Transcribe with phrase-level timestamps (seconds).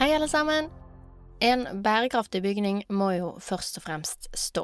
[0.00, 0.70] Hei, alle sammen.
[1.44, 4.62] En bærekraftig bygning må jo først og fremst stå.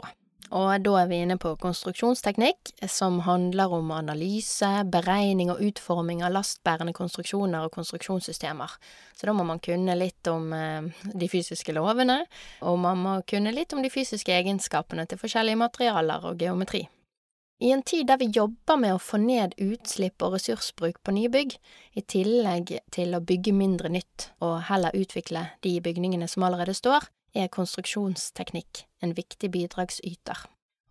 [0.49, 6.33] Og da er vi inne på konstruksjonsteknikk, som handler om analyse, beregning og utforming av
[6.39, 8.79] lastbærende konstruksjoner og konstruksjonssystemer.
[9.13, 12.23] Så da må man kunne litt om eh, de fysiske lovene,
[12.65, 16.87] og man må kunne litt om de fysiske egenskapene til forskjellige materialer og geometri.
[17.59, 21.31] I en tid der vi jobber med å få ned utslipp og ressursbruk på nye
[21.33, 21.55] bygg,
[21.97, 27.09] i tillegg til å bygge mindre nytt og heller utvikle de bygningene som allerede står,
[27.33, 30.45] er konstruksjonsteknikk en viktig bidragsyter.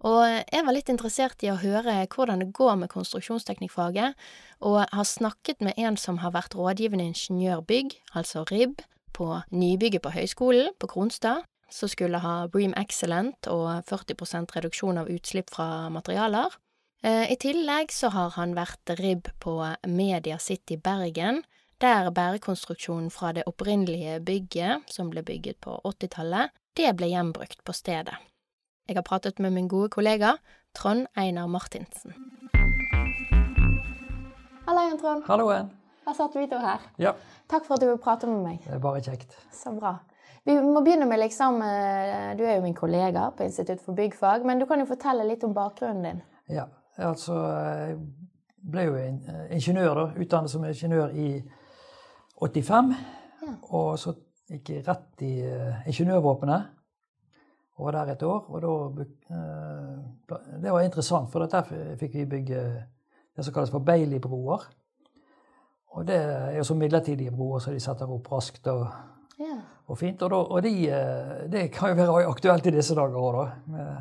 [0.05, 4.17] Og jeg var litt interessert i å høre hvordan det går med konstruksjonsteknikkfaget,
[4.65, 8.81] og har snakket med en som har vært rådgivende ingeniørbygg, altså RIB,
[9.13, 15.09] på nybygget på høyskolen på Kronstad, som skulle ha Bream Excellent og 40% reduksjon av
[15.11, 16.53] utslipp fra materialer.
[17.05, 21.43] Eh, I tillegg så har han vært ribb på Media City Bergen,
[21.77, 27.75] der bærekonstruksjonen fra det opprinnelige bygget, som ble bygget på 80-tallet, det ble gjenbrukt på
[27.77, 28.15] stedet.
[28.89, 30.31] Jeg har pratet med min gode kollega
[30.73, 32.15] Trond Einar Martinsen.
[34.65, 35.27] Hallo, Trond.
[35.27, 35.69] Halloen.
[36.07, 36.81] Her satt vi to her.
[37.01, 37.13] Ja,
[37.49, 38.63] Takk for at du vil prate med meg.
[38.65, 39.37] det er bare kjekt.
[39.53, 39.93] Så bra.
[40.45, 44.45] Vi må begynne med liksom eh, Du er jo min kollega på Institutt for byggfag,
[44.45, 46.25] men du kan jo fortelle litt om bakgrunnen din.
[46.49, 46.65] Ja,
[46.97, 47.97] altså Jeg
[48.71, 50.05] ble jo eh, ingeniør, da.
[50.21, 51.27] Utdannet som ingeniør i
[52.41, 52.95] 85.
[53.41, 53.51] Ja.
[53.77, 54.15] Og så
[54.49, 56.71] gikk jeg rett i uh, ingeniørvåpenet.
[57.75, 58.47] Og var der et år.
[58.49, 59.05] Og da
[59.35, 62.63] eh, Det var interessant, for der fikk vi bygge
[63.35, 64.63] det som kalles for Bailey-broer.
[65.95, 68.87] Og det er jo så midlertidige broer som de setter opp raskt og,
[69.39, 69.57] Ja.
[69.87, 70.21] og fint.
[70.21, 70.71] Og, da, og de,
[71.51, 73.45] det kan jo være aktuelt i disse dager òg, da.
[73.67, 73.95] Med,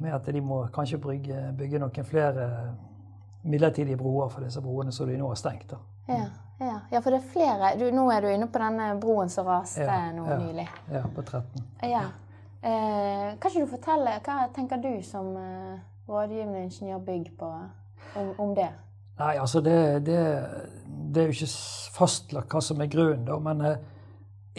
[0.00, 2.46] med at de må kanskje bygge, bygge noen flere
[3.42, 5.74] midlertidige broer for disse broene som de nå har stengt.
[6.08, 6.24] Ja,
[6.60, 6.78] ja.
[6.90, 7.72] ja, for det er flere.
[7.78, 10.38] Du, nå er du inne på denne broen som raste Ja, nå ja.
[10.38, 10.68] nylig.
[10.92, 11.64] Ja, på 13.
[11.90, 12.04] Ja.
[12.62, 17.50] Eh, kan ikke du fortelle, hva tenker du som eh, rådgivende ingeniørbygg på,
[18.20, 18.70] om, om det?
[19.18, 20.20] Nei, altså det, det,
[20.86, 21.50] det er jo ikke
[21.96, 23.38] fastlagt hva som er grunnen, da.
[23.42, 23.82] Men eh,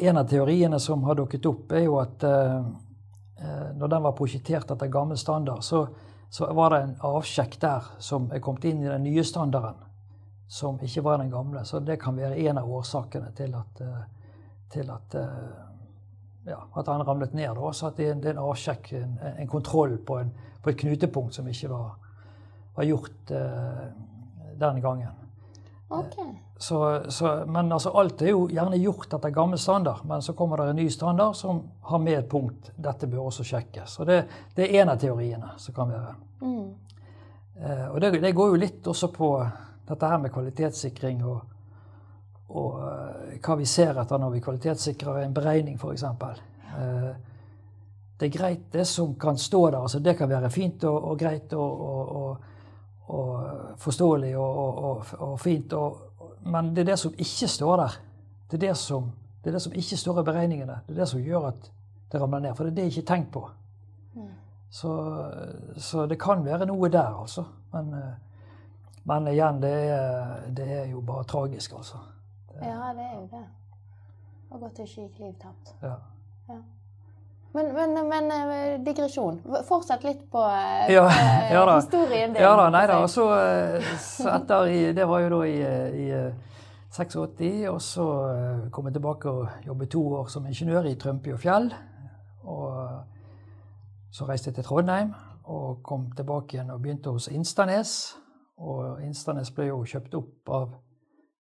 [0.07, 2.67] en av teoriene som har dukket opp, er jo at eh, eh,
[3.75, 5.85] når den var prosjektert etter gammel standard, så,
[6.29, 9.81] så var det en avsjekk der som er kommet inn i den nye standarden,
[10.47, 11.63] som ikke var den gamle.
[11.65, 14.03] Så det kan være en av årsakene til at, eh,
[14.69, 15.53] til at eh,
[16.45, 17.57] ja, at han ramlet ned.
[17.57, 20.31] Også Så at det, er en- det er en avsjekk, en, en kontroll på, en,
[20.63, 21.97] på et knutepunkt som ikke var,
[22.75, 23.85] var gjort eh,
[24.59, 25.22] den gangen.
[25.93, 26.17] Ok.
[26.57, 26.77] Så,
[27.11, 30.69] så, men altså, alt er jo gjerne gjort etter gammel standard, men så kommer det
[30.71, 31.59] en ny standard som
[31.89, 33.97] har med et punkt dette bør også sjekkes.
[33.97, 34.21] Så det,
[34.55, 36.13] det er en av teoriene som kan være.
[36.41, 36.69] Mm.
[37.59, 39.33] Eh, og det, det går jo litt også på
[39.87, 41.41] dette her med kvalitetssikring og,
[42.53, 46.03] og uh, hva vi ser etter når vi kvalitetssikrer en beregning, f.eks.
[46.07, 47.11] Eh,
[48.19, 49.81] det er greit, det som kan stå der.
[49.81, 52.49] altså Det kan være fint og, og greit og, og,
[53.07, 55.73] og, og forståelig og, og fint.
[56.45, 57.99] men det er det som ikke står der.
[58.51, 59.11] Det er det som,
[59.43, 60.79] det er det som ikke står i beregningene.
[60.87, 61.71] Det er det som gjør at
[62.11, 62.55] det ramler ned.
[62.55, 63.49] For det er det jeg ikke tenkt på.
[64.13, 64.29] Mm.
[64.69, 64.91] Så,
[65.77, 67.43] så det kan være noe der, altså.
[67.73, 68.13] Men, eh,
[69.03, 71.97] men igjen, det er, det er jo bare tragisk, altså.
[72.61, 73.45] Ja, det er jo det.
[74.49, 75.75] Og godt det ikke gikk liv tapt.
[75.81, 76.57] Ja.
[77.53, 79.41] Men, men, men eh, digresjon.
[79.67, 82.41] Fortsett litt på, eh, Ja, på, eh, ja historien din.
[82.41, 82.97] Ja da, nei da.
[83.03, 83.27] Og så,
[84.01, 85.59] så etter Det var jo da i,
[86.01, 86.33] i eh,
[86.93, 88.07] 86, og så
[88.73, 91.69] kom jeg tilbake og jobbet to år som ingeniør i Trømpi og Fjell.
[92.43, 92.73] Og
[94.13, 95.13] så reiste jeg til Trondheim
[95.49, 98.15] og kom tilbake igjen og begynte hos Instanes.
[98.61, 100.75] Og Instanes ble jo kjøpt opp av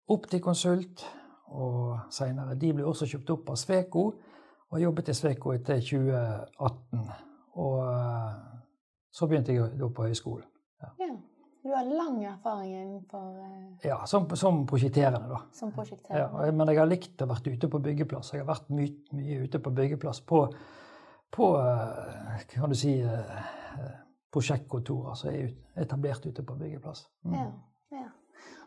[0.10, 1.06] Optikonsult,
[1.54, 4.06] og senere De ble også kjøpt opp av Sveko,
[4.69, 7.10] og jobbet i Sveko etter 2018.
[7.60, 8.38] Og eh,
[9.12, 10.45] så begynte jeg da på høyskolen.
[10.83, 11.10] Ja.
[11.60, 15.42] Du har lang erfaring innenfor eh, Ja, som, som prosjekterende, da.
[15.54, 16.45] som prosjekterende.
[16.45, 18.33] Ja, men jeg har likt å vært ute på byggeplass.
[18.33, 20.45] Jeg har vært mye, mye ute på byggeplass på,
[21.36, 22.95] på eh, kan du si,
[24.30, 25.50] prosjektkontorer som er
[25.81, 27.07] etablert ute på byggeplass.
[27.25, 27.36] Mm.
[27.36, 27.48] Ja,
[27.98, 28.07] ja.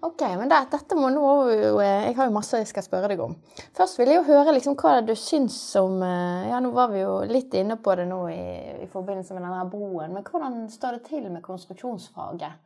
[0.02, 3.20] Ok, men det, dette må nå eh, Jeg har jo masse jeg skal spørre deg
[3.22, 3.36] om.
[3.76, 7.04] Først vil jeg jo høre liksom hva du syns om eh, Ja, nå var vi
[7.04, 8.46] jo litt inne på det nå i,
[8.82, 10.16] i forbindelse med denne broen.
[10.16, 12.58] Men hvordan står det til med konstruksjonsfaget?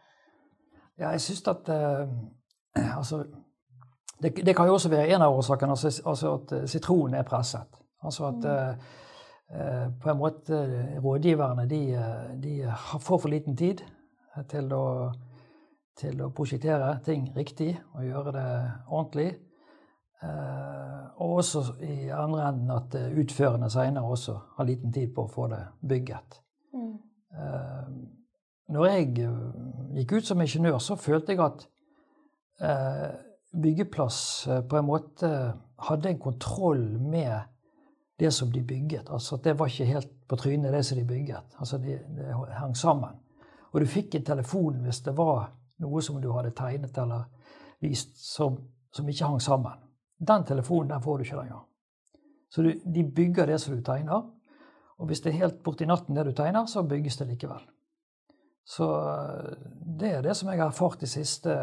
[0.96, 2.16] Ja, jeg syns at eh,
[2.98, 3.26] Altså
[4.16, 7.82] det, det, kan jo også være en av årsakene, altså, altså at sitronen er presset.
[8.00, 10.60] Altså at uh, på en måte
[11.04, 11.80] rådgiverne de,
[12.40, 12.54] de
[12.96, 13.82] får for liten tid
[14.48, 14.86] til å
[15.96, 18.48] til å prosjektere ting riktig og gjøre det
[18.86, 19.30] ordentlig.
[20.22, 25.26] Eh, og også i andre enden at eh, utførende seinere også har liten tid på
[25.26, 26.38] å få det bygget.
[26.72, 26.94] Mm.
[27.36, 27.90] Eh,
[28.72, 29.10] når jeg
[29.98, 31.66] gikk ut som ingeniør, så følte jeg at
[33.52, 34.18] byggeplass
[34.68, 35.28] på en måte
[35.86, 37.52] hadde en kontroll med
[38.18, 39.10] det som de bygget.
[39.12, 41.54] Altså det var ikke helt på trynet, det som de bygget.
[41.60, 43.20] Altså det de hang sammen.
[43.70, 47.26] Og du fikk en telefon hvis det var noe som du hadde tegnet eller
[47.82, 48.56] vist som,
[48.94, 49.82] som ikke hang sammen.
[50.16, 51.64] Den telefonen den får du ikke lenger.
[52.48, 54.22] Så du, de bygger det som du tegner.
[54.96, 57.66] Og hvis det er helt borti natten det du tegner, så bygges det likevel.
[58.66, 59.50] Så eh,
[60.00, 61.56] det er det som jeg har erfart de siste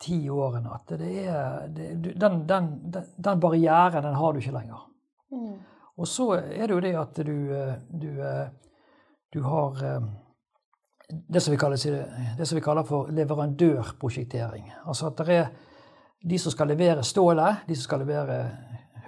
[0.00, 0.72] ti årene.
[0.74, 4.88] At det er det, den, den, den, barrieren, den har du ikke lenger.
[5.34, 5.54] Mm.
[5.94, 8.46] Og så er det jo det at du, eh, du, eh,
[9.34, 9.84] du har
[11.08, 11.76] det som, kaller,
[12.38, 14.70] det som, vi kaller, for leverandørprosjektering.
[14.86, 15.50] Altså at det er
[16.24, 18.38] de som skal levere stålet, de som skal levere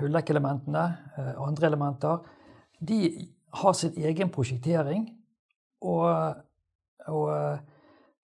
[0.01, 0.85] hulldekkelementene,
[1.17, 2.19] eh, andre elementer,
[2.81, 5.09] de har sin egen prosjektering.
[5.81, 6.35] Og,
[7.07, 7.59] og, eh,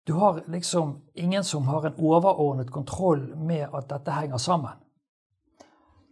[0.08, 4.81] du har liksom ingen som har en overordnet kontroll med at dette henger sammen.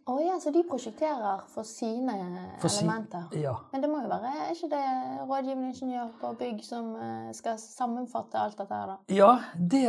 [0.09, 2.13] Å oh, ja, så de prosjekterer for sine
[2.57, 3.27] for elementer.
[3.29, 3.51] Si, ja.
[3.69, 4.85] Men det må jo være er ikke det
[5.29, 8.95] rådgivende ingeniør på bygg som eh, skal sammenfatte alt dette her, da?
[9.13, 9.83] Ja, det,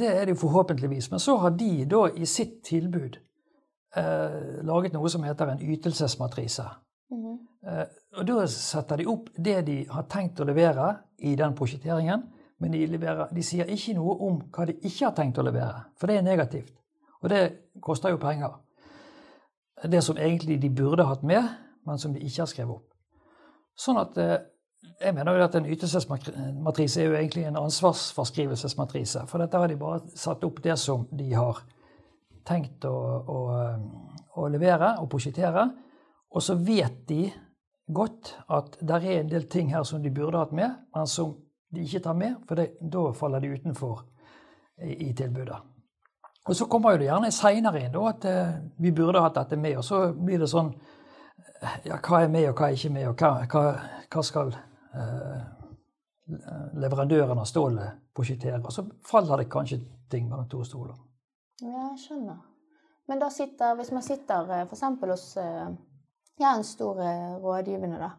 [0.00, 1.12] det er det jo forhåpentligvis.
[1.12, 6.66] Men så har de da i sitt tilbud eh, laget noe som heter en ytelsesmatrise.
[7.14, 7.38] Mm -hmm.
[7.70, 7.86] eh,
[8.18, 12.26] og da setter de opp det de har tenkt å levere i den prosjekteringen.
[12.58, 15.84] Men de, leverer, de sier ikke noe om hva de ikke har tenkt å levere,
[15.96, 16.74] for det er negativt.
[17.22, 18.65] Og det koster jo penger
[19.84, 21.48] det som egentlig de burde hatt med,
[21.86, 22.92] men som de ikke har skrevet opp.
[23.76, 24.38] Sånn at eh,
[25.00, 29.26] jeg mener jo at En ytelsesmatrise er jo egentlig en ansvarsforskrivelsesmatrise.
[29.28, 31.60] For dette har de bare satt opp det som de har
[32.46, 33.38] tenkt å, å,
[34.40, 35.66] å levere og prosjektere.
[36.32, 37.26] Og så vet de
[37.86, 41.34] godt at det er en del ting her som de burde hatt med, men som
[41.74, 44.04] de ikke tar med, for det, da faller de utenfor
[44.82, 45.58] i, i tilbudet.
[46.46, 49.58] Og så kommer jo det gjerne seinere inn da, at uh, vi burde hatt dette
[49.58, 49.78] med.
[49.80, 50.74] Og så blir det sånn
[51.86, 53.62] Ja, hva er med, og hva er ikke med, og hva, hva,
[54.12, 55.38] hva skal eh,
[56.76, 58.60] leverandøren av stålet prosjektere?
[58.60, 59.78] Og så faller det kanskje
[60.12, 60.98] ting mellom to stoler.
[61.64, 62.42] Ja, jeg skjønner.
[63.08, 64.84] Men da sitter, hvis man sitter eh, f.eks.
[65.00, 67.00] hos ja, en stor
[67.40, 68.12] rådgivende da,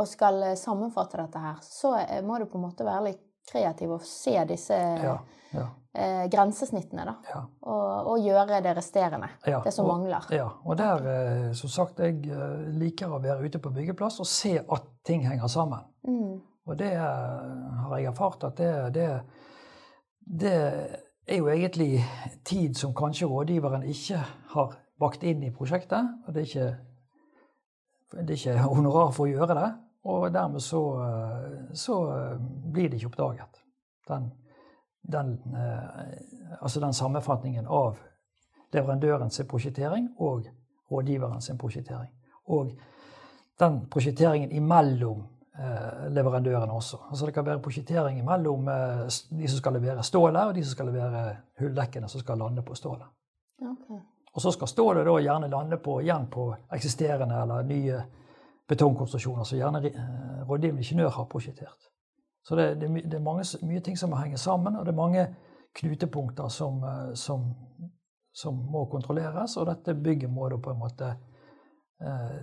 [0.00, 1.92] og skal sammenfatte dette her, så
[2.24, 5.18] må du på en måte være litt kreativ og se disse ja,
[5.52, 7.14] ja eh, grensesnittene, da.
[7.30, 7.40] Ja.
[7.60, 9.30] Og, og, gjøre det resterende.
[9.46, 10.26] Ja, det som og, mangler.
[10.34, 14.28] Ja, og der, eh, som sagt, jeg eh, liker å være ute på byggeplass og
[14.30, 15.86] se at ting henger sammen.
[16.06, 16.40] Mm.
[16.70, 17.02] Og det eh,
[17.86, 19.08] har jeg erfart at det, det,
[20.20, 20.56] det
[21.26, 22.04] er jo egentlig
[22.46, 24.22] tid som kanskje rådgiveren ikke
[24.54, 26.16] har bakt inn i prosjektet.
[26.26, 26.70] og det er ikke
[28.10, 29.70] det er ikke honorar for å gjøre det.
[30.10, 30.80] Og dermed så,
[31.76, 31.96] så
[32.72, 33.58] blir det ikke oppdaget.
[34.08, 34.30] Den
[35.02, 37.98] den, eh, altså den sammenfatningen av
[38.72, 40.46] leverandørens prosjektering og
[40.90, 42.10] rådgiverens prosjektering.
[42.46, 42.72] Og
[43.60, 45.24] den prosjekteringen imellom
[45.58, 46.96] eh, leverandørene også.
[47.10, 50.70] Altså Det kan være prosjektering mellom eh, de som skal levere stålet, og de som
[50.70, 53.06] skal levere hulldekkene som skal lande på stålet.
[53.60, 54.00] Okay.
[54.32, 58.02] Og så skal stålet da gjerne lande på, igjen på eksisterende eller nye
[58.68, 59.80] betongkonstruksjoner som gjerne
[60.48, 61.90] rådgivende ingeniør har prosjektert.
[62.42, 65.00] Så det, det, det er mange, mye ting som må henge sammen, og det er
[65.00, 65.26] mange
[65.76, 67.50] knutepunkter som, eh, som,
[68.32, 69.56] som må kontrolleres.
[69.56, 71.12] Og dette bygget må da på en måte
[72.00, 72.40] eh,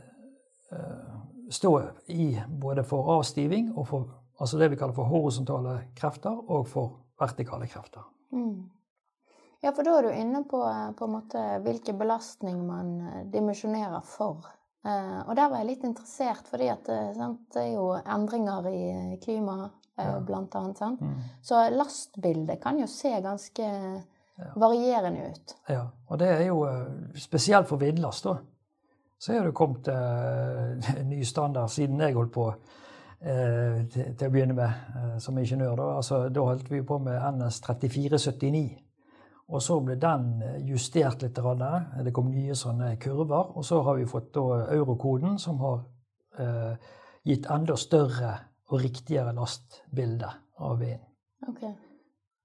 [0.71, 1.17] eh,
[1.49, 1.73] stå
[2.13, 6.91] i både for avstiving og for altså det vi kaller for horisontale krefter, og for
[7.19, 8.03] vertikale krefter.
[8.31, 8.69] Mm.
[9.63, 12.93] Ja, for da er du inne på, eh, på måte, hvilken belastning man
[13.33, 14.45] dimensjonerer for.
[14.85, 16.85] Eh, og der var jeg litt interessert, fordi at,
[17.17, 19.73] sant, det er jo endringer i klimaet.
[20.25, 20.77] Blant annet.
[20.77, 21.01] Sant?
[21.01, 21.15] Mm.
[21.41, 23.67] Så lastbildet kan jo se ganske
[24.37, 24.51] ja.
[24.55, 25.55] varierende ut.
[25.69, 26.85] Ja, og det er jo eh,
[27.17, 28.37] spesielt for vindlast, da.
[29.19, 34.33] Så er det kommet uh, ny standard siden jeg holdt på eh, til, til, å
[34.33, 35.75] begynne med eh, som ingeniør.
[35.79, 35.87] Da.
[35.97, 38.67] Altså, da holdt vi på med NS 3479.
[39.47, 41.37] Og så ble den justert litt.
[41.39, 43.55] Det kom nye sånne kurver.
[43.55, 45.85] Og så har vi fått da, eurokoden, som har
[46.37, 46.89] eh,
[47.27, 48.33] gitt enda større
[48.67, 51.05] og riktigere lastbilde av vinden.
[51.47, 51.73] Okay.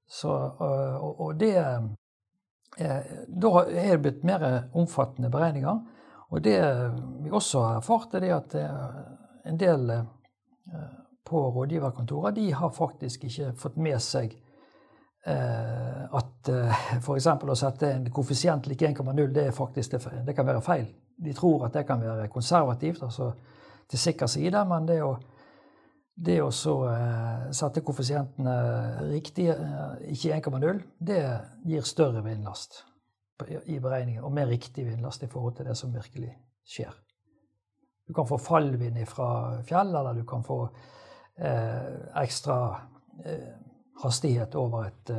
[0.08, 4.44] Så, og, og det eh, Da er det blitt mer
[4.78, 5.80] omfattende beregninger.
[6.32, 6.58] Og det
[7.24, 10.92] vi også har erfart, er at en del eh,
[11.24, 14.32] på rådgiverkontorer de har faktisk ikke fått med seg
[15.26, 16.52] eh, at
[17.00, 17.26] f.eks.
[17.26, 19.48] å sette en koeffisient lik 1,0, det,
[20.26, 20.86] det, kan være feil.
[21.16, 23.32] De tror at det kan være konservativt, altså
[23.88, 25.16] til sikker side, men det å
[26.14, 28.54] det å uh, sette koeffisientene
[29.08, 31.20] riktig, uh, ikke 1,0, det
[31.68, 32.82] gir større vindlast
[33.66, 36.30] i beregningen, og mer riktig vindlast i forhold til det som virkelig
[36.68, 36.92] skjer.
[38.06, 40.58] Du kan få fallvind fra fjell, eller du kan få
[41.42, 41.88] eh,
[42.20, 42.56] ekstra
[44.02, 45.12] hastighet over et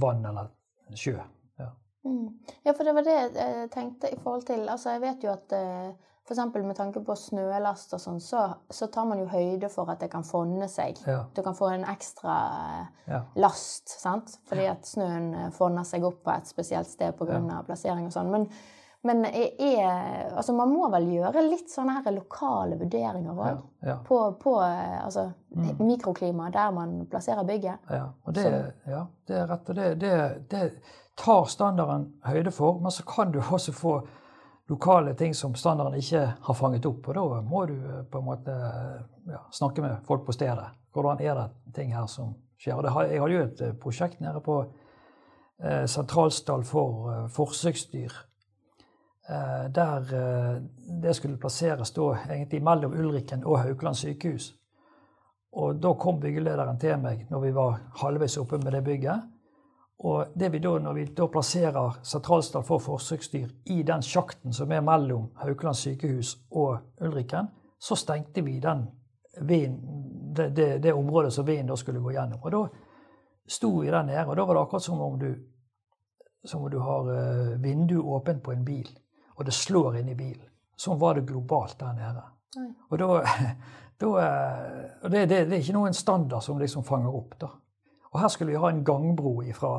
[0.00, 0.48] vann eller
[0.96, 1.16] sjø.
[1.58, 1.68] Ja.
[2.08, 2.28] Mm.
[2.64, 2.72] ja.
[2.72, 5.56] for det var det jeg tenkte i forhold til Altså, jeg vet jo at
[6.26, 6.54] F.eks.
[6.54, 10.08] med tanke på snølast og sånn, så, så, tar man jo høyde for at det
[10.10, 10.98] kan fonde seg.
[11.06, 11.20] Ja.
[11.36, 12.34] Du kan få en ekstra
[13.06, 13.20] ja.
[13.38, 14.34] last, sant?
[14.50, 17.38] fordi at snøen eh, fonder seg opp på et spesielt sted pga.
[17.38, 17.60] Ja.
[17.68, 18.32] plassering og sånn.
[18.34, 18.48] Men,
[19.06, 23.62] men er, altså man må vel gjøre litt sånne her lokale vurderinger òg?
[23.86, 25.72] Ja, på, på eh, altså, mm.
[25.78, 27.86] mikroklimaet der man plasserer bygget?
[27.86, 28.50] Ja, og det,
[28.90, 29.70] ja, det er rett.
[29.70, 30.14] Og det, det,
[30.50, 30.66] det
[31.14, 32.82] tar standarden høyde for.
[32.82, 34.00] Men så kan du også få
[34.68, 37.08] lokale ting som standarden ikke har fanget opp.
[37.08, 40.66] Og da må du eh, på en måte eh, ja, snakke med folk på stedet.
[40.92, 42.78] Hvordan er det ting her som skjer?
[42.78, 44.60] Og jeg hadde jo et eh, prosjekt nede på
[45.62, 48.22] eh, Sentralstall for eh, forsøksdyr.
[49.28, 50.12] Eh, der
[51.02, 54.52] det skulle plasseres da egentlig mellom Ulriken og Haukeland sykehus.
[55.56, 59.35] Og da kom byggelederen til meg når vi var halvveis oppe med det bygget.
[59.98, 64.72] Og det vi da, når vi da plasserer Sentralstad for forsøksdyr i den sjakten som
[64.72, 67.48] er mellom Haukeland sykehus og Ulriken,
[67.78, 68.84] så stengte vi den
[69.40, 72.42] vinden, det, det, det, området som vinden da skulle gå gjennom.
[72.42, 72.62] Og da
[73.48, 75.30] sto vi der nede, og da var det akkurat som om du,
[76.44, 78.88] som om du har uh, vinduet åpent på en bil,
[79.36, 80.44] og det slår inn i bilen.
[80.76, 82.24] Sånn var det globalt der nede.
[82.90, 83.22] Og da,
[84.00, 87.38] da uh, og det, det, det, er ikke noen standard som liksom fanger opp.
[87.40, 87.52] da.
[88.12, 89.72] Og her skulle vi ha en gangbro fra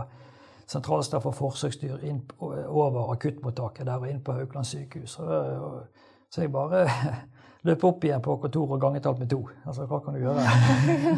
[0.67, 5.15] sentralstad for forsøksdyr inn, over akuttmottaket der og inn på Haukeland sykehus.
[6.29, 6.84] Så jeg bare
[7.67, 9.41] løp opp igjen på kontoret og ganget alt med to.
[9.65, 10.43] Altså, hva kan du gjøre?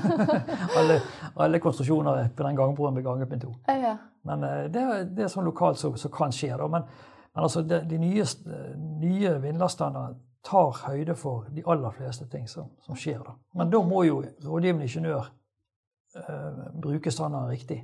[0.79, 0.99] alle,
[1.35, 3.53] alle, konstruksjoner på den gangbroen ble ganget med to.
[4.29, 4.85] Men eh, det,
[5.17, 6.53] det er sånn lokalt som, som kan skje.
[6.57, 6.69] Da.
[6.69, 6.85] Men,
[7.33, 8.25] men altså, de, de nye,
[9.01, 10.11] nye vindlastene
[10.45, 13.19] tar høyde for de aller fleste ting som, som skjer.
[13.25, 13.35] Da.
[13.59, 15.33] Men da må jo rådgivende ingeniør
[16.81, 17.83] bruke standarden riktig.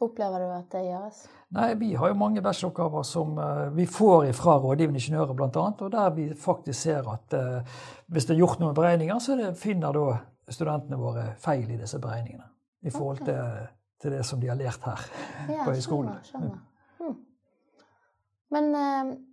[0.00, 1.22] Opplever du at det gjøres?
[1.56, 5.62] Nei, Vi har jo mange bacheloroppgaver som uh, vi får fra rådgivende ingeniører, bl.a.
[5.72, 7.78] Og der vi faktisk ser at uh,
[8.12, 10.18] hvis det er gjort noen beregninger, så det, finner da
[10.52, 12.44] studentene våre feil i disse beregningene.
[12.84, 13.40] I forhold til,
[14.02, 15.00] til, det som de har lært her
[15.48, 16.12] ja, på høyskolen.
[16.28, 16.60] Skjønner, skjønner.
[17.00, 17.16] Hmm.
[18.52, 18.68] Men,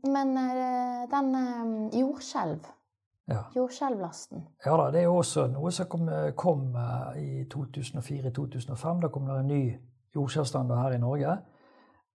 [0.09, 0.31] men
[1.11, 1.35] den
[1.93, 2.71] jordskjelv
[3.27, 3.43] ja.
[3.55, 4.43] Jordskjelvlasten.
[4.65, 9.01] Ja da, det er jo også noe som kom, kom eh, i 2004-2005.
[9.05, 9.63] Da kom det en ny
[10.15, 11.37] jordskjelvstandard her i Norge.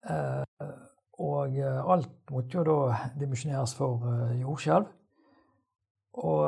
[0.10, 0.69] Eh,
[1.24, 4.07] og eh, alt måtte jo da dimensjoneres for
[4.39, 4.88] jordskjelv.
[6.24, 6.41] Og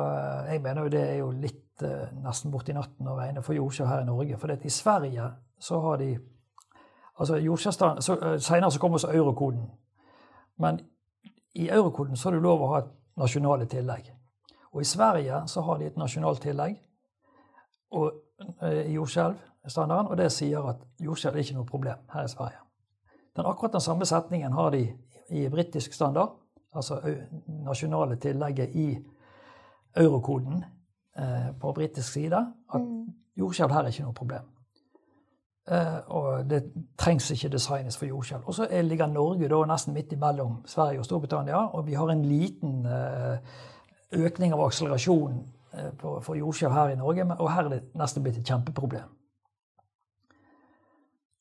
[0.46, 1.82] jeg mener jo det er jo litt
[2.22, 4.38] nesten borti natten å regne for jordskjelv her i Norge.
[4.40, 6.12] For i Sverige så har de
[7.18, 8.04] altså jordskjelvstand,
[8.46, 9.66] Seinere så kom også eurokoden.
[10.62, 10.80] Men
[11.58, 14.14] i eurokoden så har du lov å ha et nasjonale tillegg.
[14.76, 16.76] Og i Sverige så har de et nasjonalt tillegg
[17.92, 18.12] og,
[18.62, 22.60] eh, i jordskjelvstandarden, og det sier at jordskjelv er ikke noe problem her i Sverige.
[23.36, 24.88] Den akkurat den samme setningen har de
[25.30, 26.36] i britisk standard,
[26.76, 27.00] altså
[27.48, 28.98] nasjonale tillegget i
[29.96, 30.66] eurokoden
[31.18, 33.14] eh, på britisk side, at mm.
[33.38, 34.52] jordskjelv her er ikke noe problem.
[35.72, 36.64] Eh, og det
[36.98, 38.44] trengs ikke designes for jordskjelv.
[38.46, 42.26] Og så ligger Norge da nesten midt imellom Sverige og Storbritannia, og vi har en
[42.26, 43.38] liten eh,
[44.12, 45.42] økning av akselerasjonen
[45.74, 49.10] eh, for jordskjelv her i Norge, og her er det nesten blitt et kjempeproblem.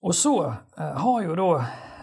[0.05, 1.51] Og så eh, har jo da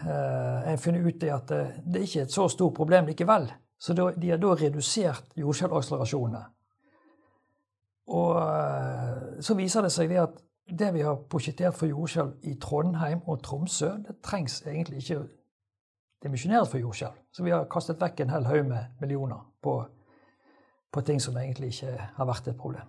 [0.01, 1.51] en jeg funnet ut i at
[1.93, 3.43] det ikke er et så stort problem likevel.
[3.77, 6.39] Så de har da redusert jordskjelvakselerasjonene.
[8.17, 10.39] Og så viser det seg det at
[10.71, 15.21] det vi har prosjektert for jordskjelv i Trondheim og Tromsø, det trengs egentlig ikke
[16.23, 17.17] dimensjoneres for jordskjelv.
[17.31, 19.81] Så vi har kastet vekk en hel haug med millioner på
[20.91, 22.87] på ting som egentlig ikke har vært et problem.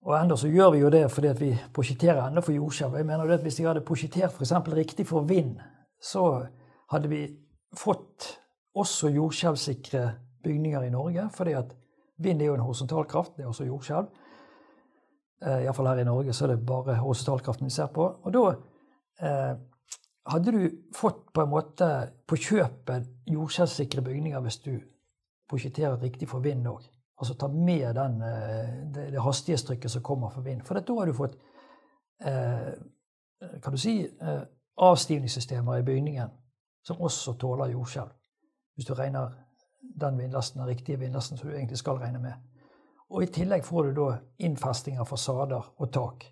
[0.00, 2.96] Og enda så gjør vi jo det fordi at vi prosjekterer enda for jordskjelv.
[2.96, 4.52] Jeg mener at Hvis jeg hadde prosjektert f.eks.
[4.72, 5.58] riktig for vind,
[6.00, 6.46] så
[6.90, 7.26] hadde vi
[7.76, 8.38] fått
[8.74, 10.10] også jordskjelvsikre
[10.42, 11.28] bygninger i Norge.
[11.34, 11.76] fordi at
[12.18, 14.06] vind er jo en horisontalkraft, det er også jordskjelv.
[15.42, 18.04] Eh, Iallfall her i Norge så er det bare horisontalkraften vi ser på.
[18.22, 18.44] Og da
[19.26, 19.54] eh,
[20.26, 21.88] hadde du fått på en måte
[22.28, 24.74] på kjøpet jordskjelvsikre bygninger hvis du
[25.50, 26.86] prosjekterer riktig for vind òg.
[27.20, 30.62] Altså ta med den, eh, det, det hastighetstrykket som kommer for vind.
[30.64, 31.36] For da har du fått
[32.24, 32.72] eh,
[33.62, 34.40] kan du si, eh,
[34.76, 36.28] avstivningssystemer i bygningen
[36.84, 38.10] som også tåler jordskjelv.
[38.74, 39.30] Hvis du regner
[40.00, 42.32] den vindlasten, den riktige vindlasten som du egentlig skal regne med.
[43.10, 46.24] Og I tillegg får du da innfesting av fasader og tak.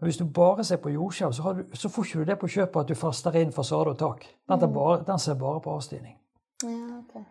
[0.00, 2.80] Men hvis du bare ser på jordskjelv, så, så, får ikke du det på kjøpet
[2.80, 4.26] at du faster inn fasade og tak.
[4.48, 6.18] Den, bare, den ser bare på avstigning.
[6.64, 7.22] Ja, okay.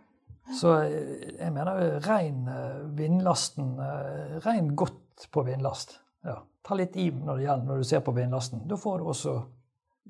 [0.51, 3.77] Så eh, jeg mener rein eh, vindlasten
[4.43, 5.99] Rein godt på vindlast.
[6.25, 6.41] Ja.
[6.63, 8.65] Ta litt i når det gjelder når du ser på vindlasten.
[8.67, 9.37] Da får du også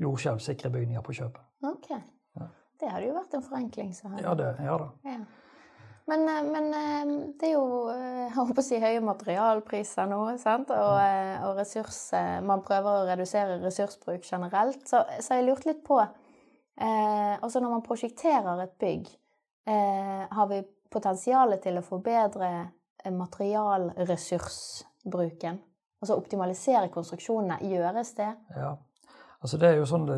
[0.01, 1.45] jordskjelvsikre bygninger på kjøpet.
[1.69, 1.89] Ok.
[2.39, 2.49] Ja.
[2.81, 3.93] Det hadde jo vært en forenkling.
[3.97, 4.89] Så ja, det, ja da.
[5.05, 5.21] Ja.
[6.09, 10.73] Men, eh, men, det er jo jeg håper å si, høye materialpriser nå, sant?
[10.73, 10.97] Og,
[11.47, 11.99] og ressurs
[12.43, 14.81] Man prøver å redusere ressursbruk generelt.
[14.89, 19.22] Så, så jeg lurte litt på eh, Altså når man prosjekterer et bygg, eh,
[19.65, 22.69] har vi potensialet til å forbedre
[23.11, 25.59] materialressursbruken?
[26.03, 27.57] Altså optimalisere konstruksjonene.
[27.63, 28.35] Gjøres det?
[28.57, 28.71] Ja.
[29.43, 30.17] Altså det er jo sånn, det,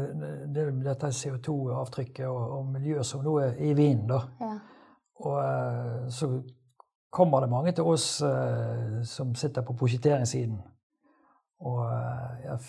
[0.54, 4.08] det, Dette CO2-avtrykket og, og miljøet som nå er i vinden.
[4.12, 4.20] da.
[4.42, 4.56] Ja.
[5.26, 6.26] Og eh, så
[7.10, 10.62] kommer det mange til oss eh, som sitter på prosjekteringssiden
[11.66, 12.60] og, eh,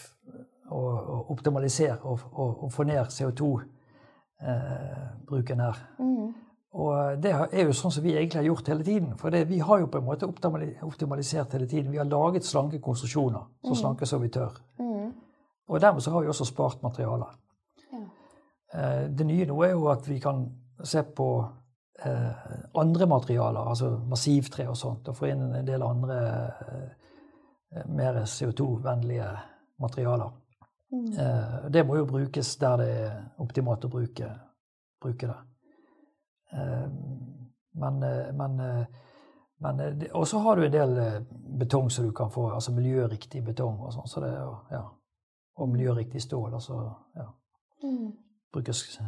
[0.71, 5.77] og, og optimaliserer og, og, får ned CO2-bruken her.
[5.99, 6.35] Mm.
[6.77, 9.15] Og det er jo sånn som vi egentlig har gjort hele tiden.
[9.17, 11.93] For det, vi har jo på en måte optimalisert hele tiden.
[11.93, 13.79] Vi har laget slanke konstruksjoner, så mm.
[13.81, 14.59] slanke som vi tør.
[14.77, 15.15] Mm.
[15.73, 17.33] Og dermed så har vi også spart materialer.
[17.95, 18.03] Ja.
[18.75, 20.45] Eh, det nye nå er jo at vi kan
[20.85, 21.31] se på
[22.05, 22.45] eh,
[22.77, 29.33] andre materialer, altså massivtre og sånt, og få inn en del andre eh, mer CO2-vennlige
[29.81, 30.37] materialer.
[30.93, 31.73] Mm.
[31.73, 34.29] Det må jo brukes der det er optimalt å bruke,
[35.03, 35.41] bruke det.
[36.53, 36.89] Eh,
[37.73, 38.87] men, eh, men, eh,
[39.59, 41.25] men Og så har du en del
[41.59, 44.07] betong som du kan få, altså miljøriktig betong og sånn.
[44.07, 44.33] Så det,
[44.71, 44.83] ja.
[45.57, 46.55] Og miljøriktig stål.
[46.55, 47.31] Altså, ja.
[47.83, 48.13] Mm.
[48.53, 48.99] Brukes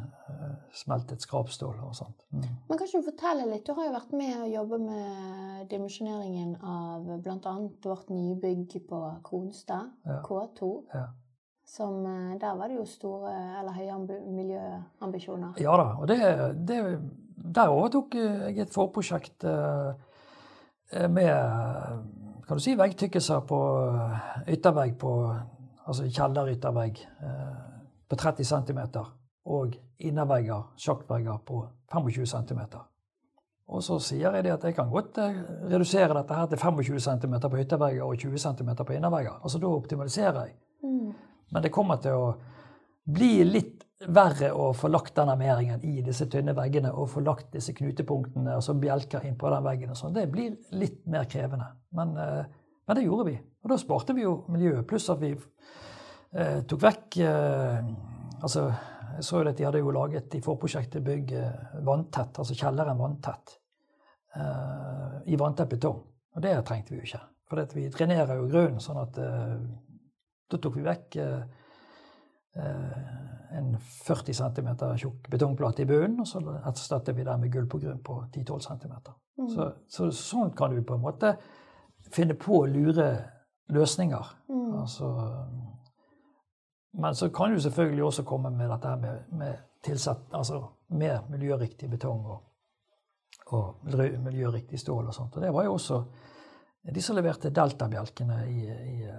[0.72, 2.24] smeltet skrapstål og sånt.
[2.33, 2.48] Mm.
[2.68, 3.66] Men kan ikke du fortelle litt?
[3.66, 7.55] Du har jo vært med å jobbe med dimensjoneringen av bl.a.
[7.85, 10.20] vårt nybygg på Kronstad, ja.
[10.24, 10.72] K2.
[10.94, 11.07] Ja.
[11.68, 12.03] Som,
[12.40, 15.61] der var det jo store, eller høye miljøambisjoner.
[15.61, 15.90] Ja da.
[16.01, 16.20] Og det,
[16.68, 16.81] det
[17.38, 21.31] der overtok jeg et forprosjekt eh, med
[22.48, 23.61] kan du si, veggtykkelser på
[24.48, 25.12] yttervegg på
[25.88, 27.57] Altså kjelleryttervegg eh,
[28.09, 28.81] på 30 cm.
[29.48, 32.61] Og innervegger, sjaktvegger, på 25 cm.
[33.68, 35.40] Og så sier jeg det at jeg kan godt eh,
[35.72, 39.40] redusere dette her til 25 cm på yttervegger og 20 cm på innervegger.
[39.42, 40.55] Altså da optimaliserer jeg.
[40.85, 41.12] Mm.
[41.53, 42.33] Men det kommer til å
[43.09, 47.51] bli litt verre å få lagt den armeringen i disse tynne veggene og få lagt
[47.57, 49.91] disse knutepunktene, og så bjelker inn på den veggen.
[49.91, 50.15] og sånn.
[50.15, 51.67] Det blir litt mer krevende.
[51.93, 52.45] Men, eh,
[52.87, 53.39] men, det gjorde vi.
[53.65, 54.87] Og da sparte vi jo miljøet.
[54.87, 57.91] Pluss at vi eh, tok vekk eh,
[58.43, 58.73] altså,
[59.19, 62.99] Jeg så jo at de hadde jo laget i forprosjektet bygg eh, vanntett, altså kjelleren
[62.99, 63.59] vanntett,
[64.37, 65.99] eh, i vanntett betong.
[66.37, 67.25] Og det trengte vi jo ikke.
[67.49, 69.57] For vi drenerer jo grunnen sånn at eh,
[70.49, 71.19] da tok vi vekk
[72.59, 77.81] en 40 cm tjukk betongplate i bunnen, og så erstatter vi den med gull på
[77.83, 78.94] grunn på 10-12 cm.
[79.38, 79.49] Mm.
[79.55, 81.35] Så, så, sånn kan du på en måte
[82.12, 83.09] finne på lure
[83.73, 84.35] løsninger.
[84.49, 84.75] Mm.
[84.83, 85.12] Altså,
[86.99, 90.62] men så kan du selvfølgelig også komme med dette med, med tilsett, altså
[90.99, 92.38] mer miljøriktig betong og,
[93.55, 93.92] og
[94.25, 95.37] miljøriktig stål og sånt.
[95.37, 96.03] Og det var jo også
[96.88, 99.11] de som leverte deltabjelkene i, i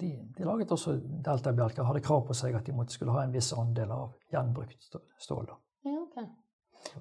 [0.00, 3.34] de, de, laget også deltabjelker, hadde krav på seg at de måtte skulle ha en
[3.34, 4.88] viss andel av gjenbrukt
[5.20, 5.52] stål.
[5.86, 6.28] Ja, okay.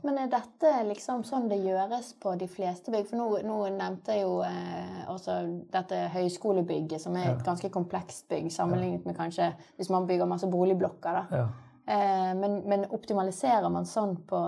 [0.03, 3.07] Men er dette liksom sånn det gjøres på de fleste bygg?
[3.09, 5.39] For nå, nå nevnte jeg jo eh, også
[5.71, 10.49] dette høyskolebygget, som er et ganske komplekst bygg sammenlignet med kanskje hvis man bygger masse
[10.51, 11.21] boligblokker.
[11.21, 11.41] da.
[11.41, 11.47] Ja.
[11.89, 14.41] Eh, men, men, optimaliserer man sånn på,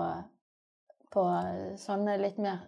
[1.12, 1.26] på
[1.80, 2.62] sånne litt mer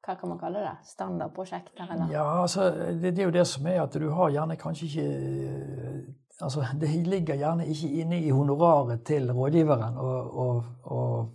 [0.00, 0.76] hva kan man kalle det?
[0.88, 2.12] Standardprosjekter, eller?
[2.12, 5.08] Ja, altså, det, det, er jo det som er at du har gjerne kanskje ikke
[6.40, 10.48] altså, det ligger gjerne ikke inne i honoraret til rådgiveren å,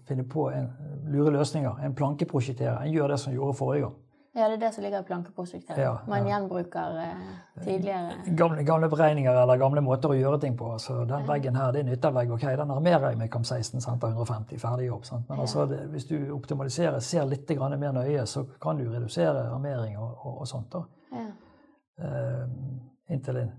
[0.08, 0.72] finne på en,
[1.12, 1.84] lure løsninger.
[1.86, 2.80] En plankeprosjektere.
[2.82, 3.96] En gjør det som gjorde forrige gang.
[4.36, 5.78] Ja, det er det som ligger i plankeprosjektet.
[5.80, 6.34] Ja, Man ja.
[6.34, 7.20] gjenbruker eh,
[7.64, 10.74] tidligere Gamle, gamle beregninger eller gamle måter å gjøre ting på.
[10.80, 12.32] Så Den veggen her, det er en.
[12.36, 14.60] Ok, den armerer jeg med KAM 16 sant, 150.
[14.60, 15.06] Ferdig jobb.
[15.08, 15.30] Sant?
[15.30, 19.48] Men altså, det, hvis du optimaliserer, ser litt grann mer nøye, så kan du redusere
[19.54, 20.68] armering og, og, og sånt.
[20.76, 20.84] da.
[21.16, 21.26] ja.
[22.04, 22.44] Eh,
[23.16, 23.52] inntil, en,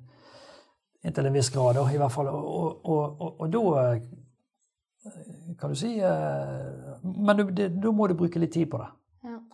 [1.05, 2.29] inntil en viss grad, da, i hvert fall.
[2.29, 8.19] Og, og, og, og, og da eh, kan du si eh, Men da må du
[8.19, 8.93] bruke litt tid på det.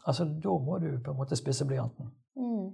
[0.06, 2.10] Altså, Da må du på en måte spisse blyanten.
[2.36, 2.72] Mm.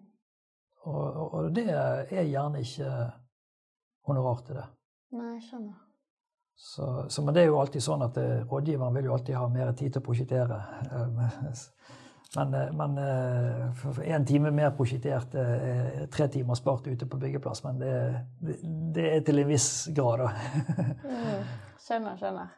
[0.89, 2.93] Og, og, og det er gjerne ikke
[4.09, 4.67] honorar til det.
[5.13, 5.85] Nei, jeg skjønner.
[6.59, 9.45] Så, så, men det er jo alltid sånn at det, rådgiveren vil jo alltid ha
[9.53, 10.59] mer tid til å prosjektere.
[10.91, 11.61] Eh,
[12.37, 15.69] Men, eh, men eh, en time mer prosjektert eh,
[16.03, 17.63] er tre timer spart ute på byggeplass.
[17.65, 17.93] Men det,
[18.45, 18.57] det,
[18.95, 20.33] det er til en viss grad, da.
[21.09, 21.47] Mm.
[21.79, 22.49] Skjønner, skjønner.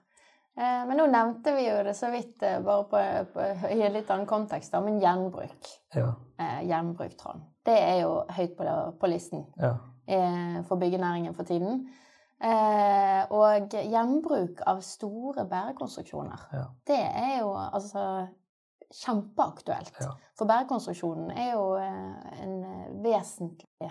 [0.59, 3.01] Eh, men nå nevnte vi jo det så vidt, eh, bare på,
[3.35, 5.71] på, i en litt annen kontekst, men gjenbruk.
[5.95, 6.11] Ja.
[6.41, 7.47] Eh, gjenbruk, Trond.
[7.65, 8.67] Det er jo høyt på,
[9.01, 9.75] på listen ja.
[10.11, 11.85] eh, for byggenæringen for tiden.
[12.41, 16.65] Eh, og gjenbruk av store bærekonstruksjoner, Ja.
[16.89, 18.05] det er jo altså
[18.91, 19.93] kjempeaktuelt.
[20.01, 20.11] Ja.
[20.39, 22.55] For bærekonstruksjonen er jo en
[23.05, 23.91] vesentlig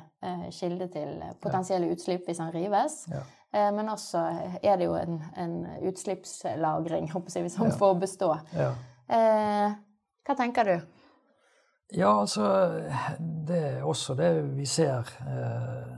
[0.57, 2.97] kilde til potensielle utslipp hvis den rives.
[3.13, 3.21] Ja.
[3.53, 4.19] Eh, Men også
[4.63, 5.55] er det jo en, en
[5.89, 7.77] utslippslagring, jeg, den Ja.
[7.77, 8.35] får bestå.
[8.53, 8.71] ja.
[9.09, 9.71] Eh,
[10.25, 10.81] hva tenker du?
[11.97, 12.43] Ja, altså
[13.47, 14.99] Det er også det vi ser.
[15.25, 15.93] Eh,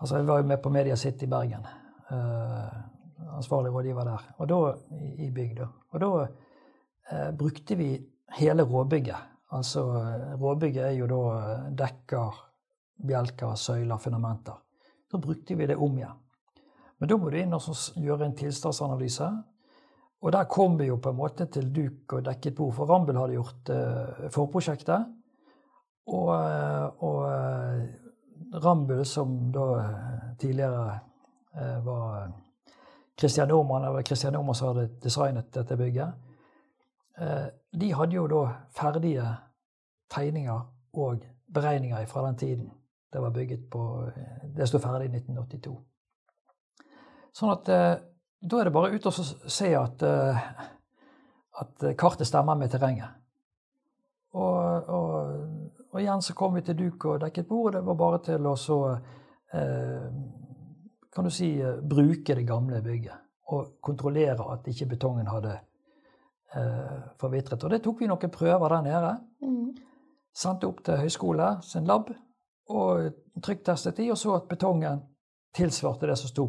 [0.00, 1.66] altså Jeg var jo med på Media City i Bergen.
[2.10, 2.78] Eh,
[3.36, 4.24] ansvarlig rådgiver der.
[4.38, 4.72] Og da,
[5.18, 5.66] i, bygda.
[5.92, 6.26] Og da
[7.38, 7.98] brukte vi
[8.38, 9.16] hele råbygget.
[9.52, 9.82] Altså
[10.40, 12.40] råbygget er jo da dekker,
[13.06, 14.56] bjelker, søyler, fundamenter.
[15.12, 16.16] Da brukte vi det om igjen.
[16.98, 19.28] Men da må du inn og gjøre en tilstandsanalyse.
[20.18, 23.20] Og der kom vi jo på en måte til duk og dekket bord, for Rambel
[23.20, 25.06] hadde gjort uh, forprosjektet.
[26.08, 28.08] Og, eh, og uh,
[28.54, 30.98] Rambøll, som da eh, tidligere
[31.54, 32.32] eh, var
[33.18, 36.12] Christian Normann, eller Christian Normann som hadde designet dette bygget,
[37.18, 37.46] eh,
[37.80, 39.26] de hadde jo da ferdige
[40.10, 40.60] tegninger
[40.92, 42.70] og beregninger fra den tiden.
[43.12, 45.76] Det var bygget på eh, Det sto ferdig i 1982.
[47.38, 47.94] Sånn at eh,
[48.40, 50.42] da er det bare ut og så se at, eh,
[51.62, 53.14] at kartet stemmer med terrenget.
[54.38, 57.76] Og, og, og igjen så kom vi til duk og dekket bord.
[57.76, 60.10] Det var bare til å så eh,
[61.14, 63.24] Kan du si eh, bruke det gamle bygget.
[63.54, 65.54] Og kontrollere at ikke betongen hadde
[66.54, 67.64] eh, forvitret.
[67.64, 69.14] Og det tok vi noen prøver der nede.
[69.42, 69.70] Mm.
[70.36, 72.12] Sendte opp til høyskole sin lab
[72.68, 75.00] og trykktestet de, og så at betongen
[75.56, 76.44] tilsvarte det som sto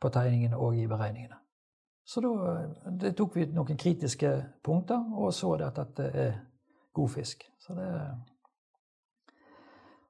[0.00, 1.36] på tegningene og i beregningene.
[2.10, 2.30] Så da
[3.04, 4.30] det tok vi noen kritiske
[4.66, 6.32] punkter, og så det at dette er
[6.96, 7.44] god fisk.
[7.60, 7.86] Så det,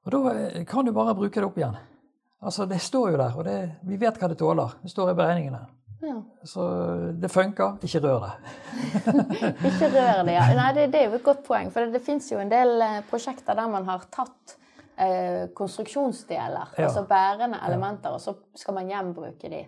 [0.05, 1.75] og da kan du bare bruke det opp igjen.
[2.41, 4.71] Altså, Det står jo der, og det, vi vet hva det tåler.
[4.81, 5.59] Det står i beregningene.
[6.01, 6.15] Ja.
[6.49, 6.63] Så
[7.21, 7.75] det funker.
[7.85, 8.31] Ikke rør det.
[9.69, 10.47] Ikke rør det, ja.
[10.57, 11.69] Nei, det, det er jo et godt poeng.
[11.69, 14.55] For det, det fins jo en del eh, prosjekter der man har tatt
[14.97, 16.87] eh, konstruksjonsdeler, Ja.
[16.87, 19.61] altså bærende elementer, og så skal man gjenbruke de.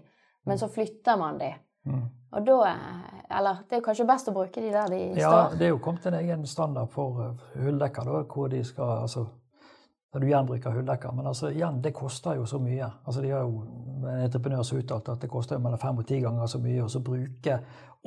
[0.44, 1.54] Men så flytter man de.
[1.86, 2.04] Mm.
[2.34, 5.58] Og da eh, Eller det er kanskje best å bruke de der de Ja, står.
[5.60, 9.26] det er jo kommet en egen standard for eh, hulldekker, da, hvor de skal altså
[10.14, 11.12] når du gjenbruker hulldekker.
[11.12, 12.86] Men altså, igjen, det koster jo så mye.
[13.06, 13.64] Altså, de har jo
[14.04, 16.84] en entreprenør som uttalte at det koster jo mellom fem og ti ganger så mye
[16.84, 17.60] å så bruke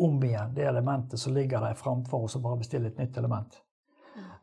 [0.07, 3.59] om igjen det elementet som ligger der, framfor å så bare bestille et nytt element.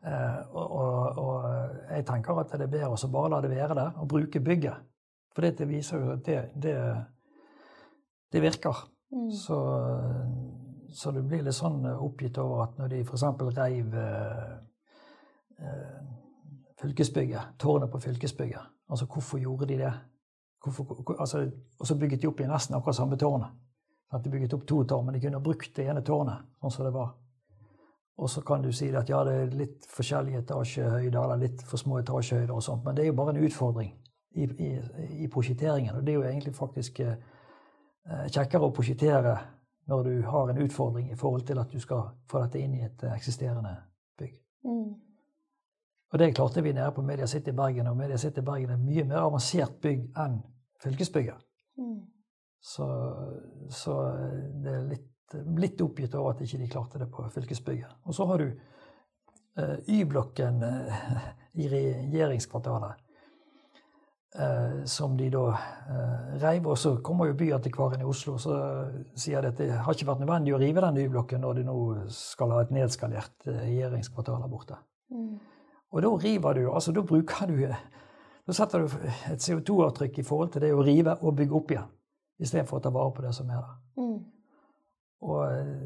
[0.04, 3.78] Eh, og, og, og jeg tenker at det er bedre å bare la det være
[3.80, 4.90] der og bruke bygget.
[5.34, 6.76] For det viser jo at det, det,
[8.34, 8.84] det virker.
[9.14, 9.30] Mm.
[9.32, 9.58] Så,
[10.90, 13.26] så du blir litt sånn oppgitt over at når de f.eks.
[13.58, 14.54] reiv eh,
[15.62, 16.00] eh,
[16.82, 19.94] fylkesbygget, tårnet på fylkesbygget Altså, hvorfor gjorde de det?
[20.64, 23.50] Hvorfor, hvor- altså, og så bygget de opp i nesten akkurat samme tårnet.
[24.14, 26.72] At de bygget opp to tårn, men de kunne ha brukt det ene tårnet sånn
[26.72, 27.16] som det var.
[28.18, 31.82] Og så kan du si at ja, det er litt forskjellige etasjehøyder eller litt for
[31.82, 33.90] små etasjehøyder og sånt, men det er jo bare en utfordring
[34.36, 34.70] i, i,
[35.24, 35.96] i prosjekteringen.
[35.96, 37.18] Og det er jo egentlig faktisk eh, eh,
[38.04, 39.38] kjekkere å prosjektere
[39.86, 42.84] når du har en utfordring i forhold til at du skal få dette inn i
[42.86, 43.74] et eh, eksisterende
[44.20, 44.36] bygg.
[44.68, 44.94] Mm.
[46.14, 48.86] Og det klarte vi nede på Media City Bergen, og Media City Bergen er et
[48.86, 50.40] mye mer avansert bygg enn
[50.84, 51.48] fylkesbygget.
[51.78, 52.02] Mm.
[52.64, 52.88] Så,
[53.70, 53.96] så
[54.64, 55.10] det er litt,
[55.58, 57.98] litt oppgitt over at ikke de klarte det på fylkesbygget.
[58.08, 61.10] Og så har du eh, Y-blokken eh,
[61.64, 63.03] i regjeringskvartalet.
[64.40, 66.68] Eh, som de da eh, reiv.
[66.68, 68.58] Og så kommer jo byantikvaren i Oslo så
[69.16, 71.80] sier de at det har ikke vært nødvendig å rive den Y-blokken når de nå
[72.14, 74.80] skal ha et nedskalert eh, regjeringskvartal der borte.
[75.14, 75.34] Mm.
[75.94, 78.96] Og da river du altså Da bruker du Da setter du
[79.32, 81.92] et CO2-avtrykk i forhold til det å rive og bygge opp igjen,
[82.44, 83.78] istedenfor å ta vare på det som er der.
[84.02, 84.18] Mm.
[85.24, 85.86] Og, eh,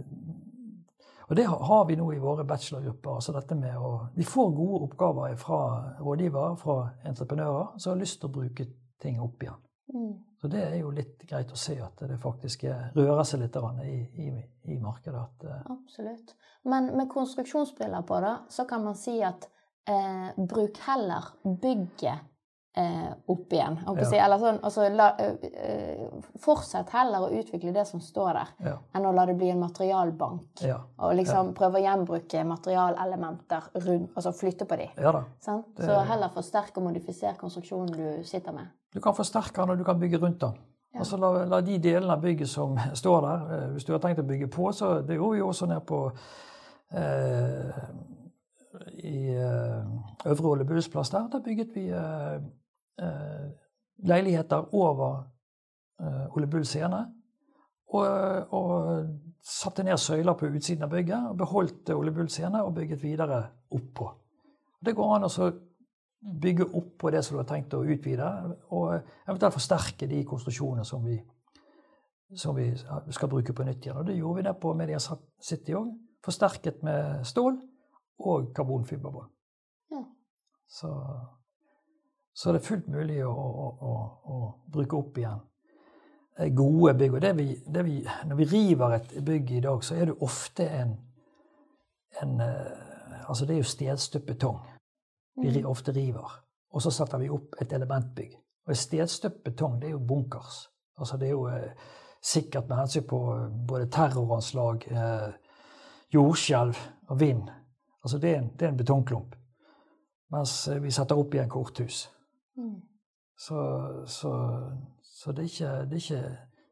[1.29, 3.15] og det har- vi nå i våre bachelorgrupper.
[3.15, 8.19] altså dette med å, Vi får gode oppgaver fra rådgivere, fra entreprenører, som har lyst
[8.19, 8.67] til å bruke
[9.01, 9.59] ting opp igjen.
[9.93, 10.23] Mm.
[10.41, 13.55] Så det er jo litt greit å se at det faktisk er- rører seg litt
[13.55, 15.21] i, i, i markedet.
[15.21, 16.35] At, eh, Absolutt.
[16.65, 19.47] Men med konstruksjonsbriller på, da, så kan man si at
[19.87, 22.19] eh, bruk heller bygget
[22.77, 23.77] eh, opp igjen.
[23.87, 24.03] Ja.
[24.05, 24.19] Si.
[24.41, 25.97] Sånn, altså, la, eh,
[26.43, 29.59] fortsett heller å utvikle det som står der, ja, enn å la det bli en
[29.63, 30.61] materialbank.
[30.61, 34.89] ja, Og liksom prøve å gjenbruke materialelementer rundt, altså flytte på de.
[35.75, 38.67] Det- Så heller forsterke og modifisere konstruksjonen du sitter med.
[38.93, 40.53] Du kan forsterke den, og du kan bygge rundt den.
[40.97, 44.19] Altså la, la de delene av bygget som står der eh, Hvis du har tenkt
[44.19, 45.99] å bygge på, så det gjorde vi også ned på
[46.93, 47.73] eh,
[49.03, 51.27] I eh, Øvre Åle Bulls plass der.
[51.31, 52.39] da bygget vi eh,
[54.07, 55.23] leiligheter over
[56.01, 57.05] eh, Ole Bull scene.
[57.87, 58.07] Og,
[58.51, 59.07] og
[59.47, 63.45] satte ned søyler på utsiden av bygget og beholdt Ole Bull scene og bygget videre
[63.71, 64.09] oppå.
[64.83, 65.47] Det går an å
[66.41, 68.27] bygge opp på det som du har tenkt å utvide,
[68.75, 68.93] og
[69.27, 71.15] eventuelt forsterke de konstruksjonene som vi,
[72.35, 74.01] som vi skal bruke på nytt igjen.
[74.01, 75.93] Og det gjorde vi der på Media City òg.
[76.25, 77.55] Forsterket med stål
[78.27, 79.29] og karbonfiberbånd.
[79.93, 80.03] Ja.
[80.67, 80.91] Så,
[82.37, 83.93] så er det fullt mulig å, å,
[84.29, 85.39] å, bruke opp igjen
[86.37, 87.17] eh, gode bygg.
[87.17, 87.97] Og det vi, det vi,
[88.29, 90.97] når vi river et bygg i dag, så er det ofte en,
[92.21, 92.83] en eh,
[93.27, 94.61] Altså det er jo stedstøpt betong
[95.41, 96.31] vi ofte river.
[96.71, 98.33] Og så setter vi opp et elementbygg.
[98.67, 100.67] Og stedstøpt betong, det er jo bunkers.
[100.97, 101.71] Altså det er jo eh,
[102.21, 105.29] sikkert med hensyn på eh, både terroranslag, eh,
[106.13, 107.49] jordskjelv og vind.
[108.03, 109.35] Altså det er en, det er en betongklump.
[110.31, 112.07] Mens vi setter opp igjen korthus.
[112.57, 112.81] Mm.
[113.37, 113.63] Så,
[114.09, 114.31] så,
[115.03, 116.21] så det, er ikke, det, er ikke,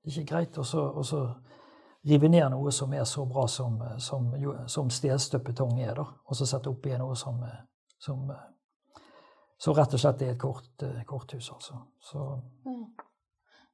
[0.04, 1.36] det er ikke greit å så-
[2.06, 4.32] rive ned noe som er så bra som, som,
[4.70, 6.06] som stedstøpbetong er, da.
[6.30, 7.40] Og så sette opp igjen noe som,
[7.98, 8.28] som,
[9.58, 11.82] som rett og slett er et kort, korthus, altså.
[12.02, 12.28] Så
[12.66, 12.82] Ja.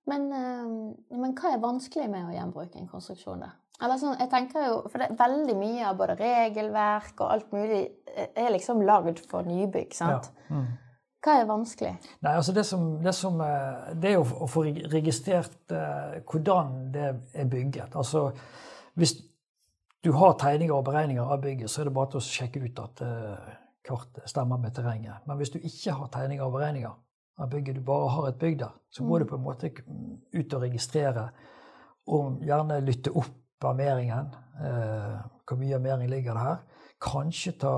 [0.09, 3.51] Men, eh, men hva er vanskelig med å gjenbruke en konstruksjon, da?
[3.81, 7.51] Eller sånn, jeg tenker jo, for det er Veldig mye av både regelverk og alt
[7.53, 9.93] mulig eh, er liksom lagd for nybygg.
[9.93, 10.31] sant?
[10.49, 10.55] Ja.
[10.55, 10.71] Mm.
[11.21, 11.91] Hva er vanskelig?
[12.25, 17.07] Nei, altså det som, det som eh, Det er å få registrert eh, hvordan det
[17.33, 17.95] er bygget.
[17.95, 18.31] Altså
[18.97, 19.15] hvis
[20.03, 22.81] du har tegninger og beregninger av bygget, så er det bare til å sjekke ut
[22.81, 23.51] at eh,
[23.85, 25.21] kartet stemmer med terrenget.
[25.29, 26.95] Men hvis du ikke har tegninger og beregninger
[27.41, 30.57] av bygget, du bare har et bygg der, så må du på en måte ut
[30.57, 31.29] og registrere
[32.11, 34.33] og gjerne lytte opp armeringen.
[34.57, 36.59] Eh, hvor mye armering ligger det her?
[37.01, 37.75] Kanskje ta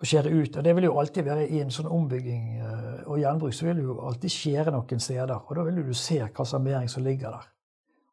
[0.00, 0.56] og skjære ut.
[0.56, 3.80] Og det vil jo alltid være i en sånn ombygging eh, og gjenbruk, så vil
[3.80, 5.34] du jo alltid skjære noen steder.
[5.36, 7.50] Og da vil du se hva slags armering som ligger der.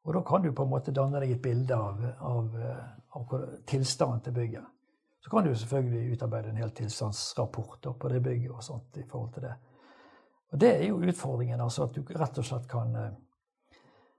[0.08, 3.38] Og da kan du på en måte danne deg et bilde av, av, eh, av
[3.68, 4.74] tilstanden til bygget.
[5.24, 9.32] Så kan du selvfølgelig utarbeide en hel tilstandsrapport på det bygget og sånt i forhold
[9.36, 9.56] til det.
[10.52, 13.16] Og det er jo utfordringen, altså at du rett og slett kan eh,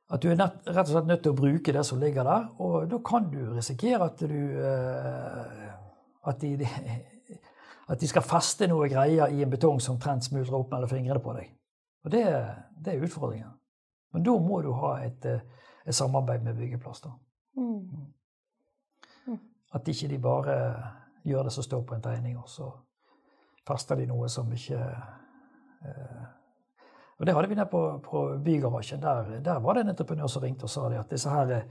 [0.08, 2.48] At du er nett, rett og slett nødt til å bruke det som ligger der,
[2.64, 4.40] og da kan du risikere at du
[6.28, 6.56] At de
[7.88, 11.22] at de skal feste noe greier i en betong som omtrent smuldrer opp mellom fingrene
[11.24, 11.54] på deg.
[12.04, 12.24] Og det,
[12.84, 13.54] det er utfordringen.
[14.12, 15.40] Men da må du ha et, eh,
[15.86, 17.00] et samarbeid med byggeplass.
[17.04, 17.10] da.
[17.56, 18.12] Mm.
[19.72, 20.54] At ikke de bare
[21.24, 22.70] gjør det som står på en tegning, og så
[23.68, 24.78] fester de noe som ikke
[25.84, 26.26] eh,
[27.18, 29.02] Og det hadde vi nede på, på bygarasjen.
[29.02, 31.64] Der, der var det en entreprenør som ringte og sa det at disse her eh,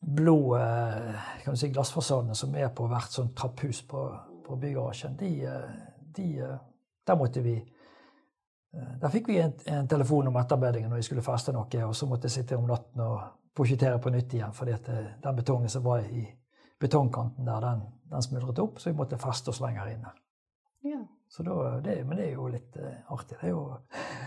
[0.00, 4.06] blå eh, si, glassfasadene som er på hvert sånt trapphus på,
[4.46, 5.30] på bagasjen, de,
[6.16, 6.28] de
[7.06, 11.26] Der måtte vi eh, Der fikk vi en, en telefon om etterarbeidingen når vi skulle
[11.26, 13.20] feste noe, og så måtte jeg sitte om natten og
[13.56, 16.26] prosjektere på nytt igjen, fordi at eh, den betongen som var i
[16.80, 20.12] betongkanten der, den, den smuldret opp, så vi måtte feste oss lenger inne.
[20.86, 21.02] Ja.
[21.28, 23.36] Så da, det, men det er jo litt uh, artig.
[23.40, 23.62] Det er jo,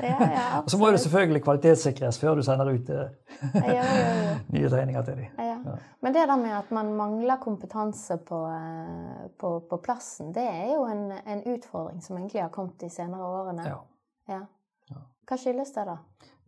[0.01, 3.05] Ja, ja, og så må det selvfølgelig kvalitetssikres før du sender ut uh,
[3.53, 4.33] Ja, ja, ja.
[4.55, 5.37] nye tegninger til dem.
[5.65, 5.75] Ja.
[6.01, 10.73] Men det der med at man mangler kompetanse på, eh, på, på plassen, det er
[10.73, 13.67] jo en, en utfordring som egentlig har kommet de senere årene.
[13.67, 13.79] Ja.
[14.29, 14.41] Ja.
[15.29, 15.97] Hva skyldes det, da?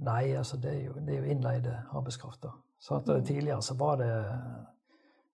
[0.01, 2.41] Nei, altså det er jo, det er jo innleide arbeidskraft.
[2.43, 2.51] da.
[2.81, 3.25] Så at mm.
[3.25, 4.11] Tidligere så var det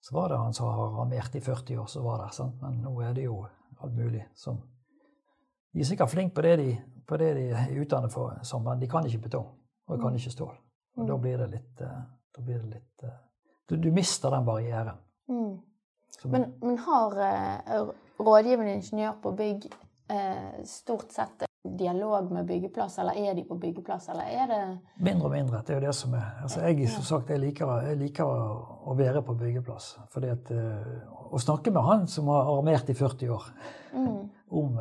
[0.01, 2.29] så var det han som har armert i 40 år, som var der.
[2.35, 2.61] sant?
[2.61, 3.45] Men nå er det jo
[3.81, 4.59] alt mulig som
[5.73, 8.79] de er sikkert flinke på det de, på det de er utdannet for, som, men
[8.79, 9.47] de kan ikke betong.
[9.87, 10.55] Og de kan ikke stål.
[10.97, 11.07] Og Mm.
[11.07, 12.01] da blir det litt, eh,
[12.35, 13.17] da blir det litt eh,
[13.69, 14.97] du, du mister den barrieren.
[15.27, 15.57] Mm.
[16.23, 17.87] Men, men har eh,
[18.19, 19.67] rådgivende ingeniør på bygg
[20.09, 21.43] eh, stort sett
[21.77, 24.59] dialog med byggeplass, eller er de på byggeplass, eller er det
[25.03, 25.61] Mindre og mindre.
[25.67, 28.95] Det er jo det som er altså jeg, som sagt, jeg liker, jeg liker å,
[28.95, 29.97] være på byggeplass.
[30.13, 33.49] Fordi at, eh, Å snakke med han som har armert i 40 år
[33.93, 34.19] mm,
[34.61, 34.77] om,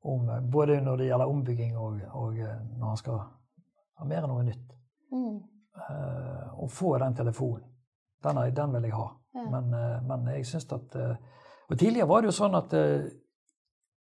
[0.00, 3.20] om både når det gjelder ombygging og, og når han skal
[4.00, 4.72] armere noe nytt.
[5.12, 5.36] mm,
[5.76, 7.64] Å få den telefonen,
[8.24, 9.08] den, er, den vil jeg ha.
[9.36, 9.44] Ja.
[9.52, 11.16] Men, eh, men jeg syns at eh,
[11.68, 13.08] Og tidligere var det jo sånn at eh,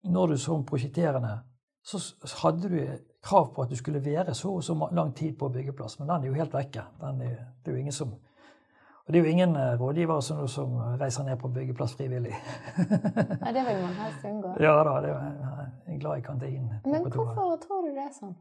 [0.06, 1.34] når du som prosjekterende,
[1.86, 2.00] så
[2.44, 2.78] hadde du
[3.26, 6.24] krav på at du skulle være så og så lang tid på byggeplass, men den
[6.24, 6.84] er jo helt vekke.
[7.02, 8.14] Er, det er jo ingen som
[9.06, 12.34] og det er jo ingen eh, rådgivere som, som reiser ned på byggeplass frivillig.
[13.44, 14.54] Nei, Det vil man helst unngå.
[14.60, 16.72] ja da, det er, jeg er glad i kantinen.
[16.86, 18.34] Men hvorfor tror du det er sånn?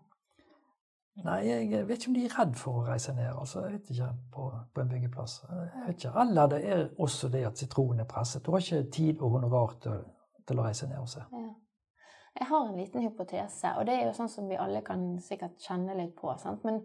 [1.23, 3.31] Nei, jeg vet ikke om de er redd for å reise ned.
[3.31, 5.37] altså, jeg vet ikke, På, på en byggeplass.
[5.49, 6.15] Jeg vet ikke.
[6.21, 8.43] Eller det er også det at sitronen er presset.
[8.45, 10.01] Du har ikke tid og honorar til,
[10.49, 11.23] til å reise ned og se.
[11.33, 11.53] Ja.
[12.35, 15.55] Jeg har en liten hypotese, og det er jo sånn som vi alle kan sikkert
[15.63, 16.33] kjenne litt på.
[16.43, 16.65] Sant?
[16.67, 16.81] Men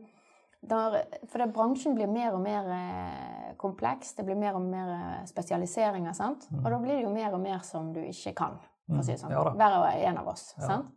[0.61, 4.91] der, for det, bransjen blir mer og mer eh, kompleks, det blir mer og mer
[4.93, 6.13] eh, spesialiseringer.
[6.13, 6.45] Sant?
[6.53, 9.15] Og da blir det jo mer og mer som du ikke kan, for å si
[9.15, 9.33] det sånn.
[9.33, 9.57] Mm.
[9.57, 10.45] Hver og en av oss.
[10.59, 10.67] Ja.
[10.67, 10.93] Sant?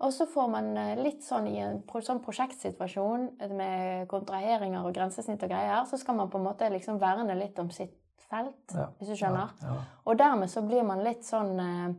[0.00, 5.42] Og så får man eh, litt sånn i en sånn prosjektsituasjon med kontraheringer og grensesnitt
[5.46, 7.94] og greier, så skal man på en måte liksom verne litt om sitt
[8.30, 8.88] felt, Ja.
[8.98, 9.52] hvis du skjønner.
[9.62, 9.76] Ja,
[10.06, 11.94] Og dermed så blir man litt sånn eh,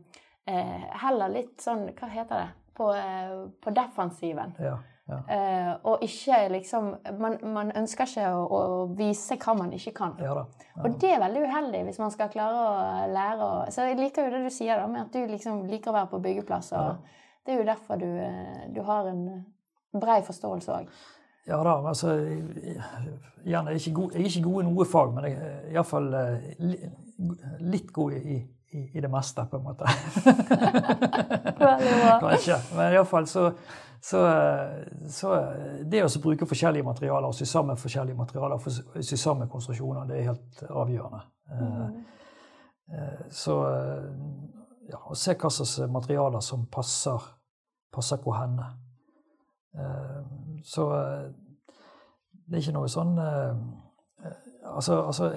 [0.52, 2.48] eh, Heller litt sånn Hva heter det?
[2.76, 4.52] På, eh, på defensiven.
[4.60, 4.76] ja,
[5.08, 5.18] ja.
[5.30, 10.16] Eh, og ikke liksom man, man ønsker ikke å, å vise hva man ikke kan.
[10.20, 10.34] ja.
[10.76, 10.82] Ja.
[10.84, 14.26] Og det er veldig uheldig hvis man skal klare å lære å Så jeg liker
[14.26, 16.72] jo det du sier, da, med at du liksom liker å være på byggeplass.
[16.76, 16.98] Og
[17.46, 19.22] det er jo derfor du, eh, du har en
[20.00, 20.90] brei forståelse òg.
[21.46, 25.36] Ja da, altså er ikke god, jeg er ikke god i noe fag, men jeg
[25.38, 26.08] er iallfall
[27.62, 28.40] litt god i,
[28.74, 29.86] i, i det meste, på en måte.
[31.60, 32.16] Veldig bra.
[32.24, 32.58] Kanskje.
[32.74, 33.46] Men iallfall så,
[34.02, 34.24] så,
[35.08, 35.36] så
[35.86, 40.10] Det å bruke forskjellige materialer og sy sammen forskjellige materialer for å sy sammen konstruksjoner,
[40.10, 41.22] det er helt avgjørende.
[41.54, 41.86] Eh,
[42.98, 44.04] eh, Så eh,
[44.90, 47.32] ja, å se hva slags materialer som passer,
[47.96, 48.68] passer hvor henne.
[49.76, 50.22] Eh,
[50.64, 51.26] Så eh,
[52.46, 53.66] det er ikke noe sånn eh,
[54.66, 55.28] Altså, altså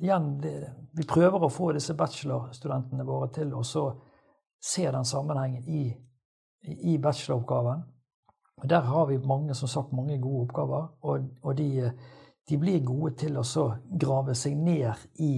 [0.00, 0.52] igjen, det,
[0.96, 3.82] vi prøver å få disse bachelorstudentene våre til å så
[4.56, 5.82] se den sammenhengen i,
[6.92, 7.82] i bacheloroppgaven.
[8.64, 11.90] Der har vi mange, som sagt, mange gode oppgaver, og, og de,
[12.48, 13.66] de blir gode til å så
[14.00, 15.34] grave seg ned i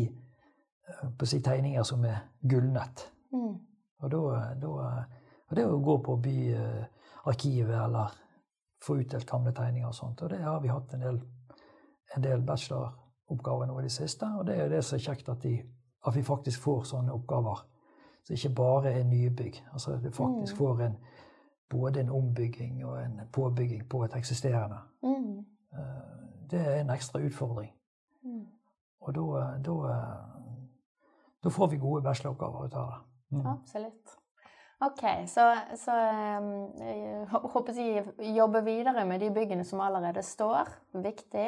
[1.18, 3.08] på å si, tegninger som er gulnet.
[3.34, 3.54] Mm.
[4.02, 4.88] Og, da, da,
[5.50, 8.14] og det å gå på byarkivet eller
[8.84, 10.22] få utdelt gamle tegninger og sånt.
[10.22, 11.20] Og det har vi hatt en del,
[12.16, 14.28] en del bacheloroppgaver nå i det siste.
[14.38, 15.54] Og det er jo det som er kjekt, at, de,
[16.06, 17.62] at vi faktisk får sånne oppgaver.
[18.24, 19.62] Så ikke bare er nybygg.
[19.72, 20.98] Altså at du faktisk får en,
[21.70, 24.80] både en ombygging og en påbygging på et eksisterende.
[25.02, 25.38] Mm.
[25.72, 26.12] Eh,
[26.50, 27.70] Det er en ekstra utfordring.
[28.24, 28.44] Mm.
[29.00, 29.94] Og da, da,
[31.44, 33.00] da får vi gode bacheloroppgaver ut av det.
[33.36, 33.46] Mm.
[33.46, 34.18] Absolutt.
[34.86, 35.44] OK, så,
[35.80, 35.94] så
[36.40, 36.48] um,
[37.54, 40.68] håper jeg jobber videre med de byggene som allerede står.
[41.04, 41.46] Viktig.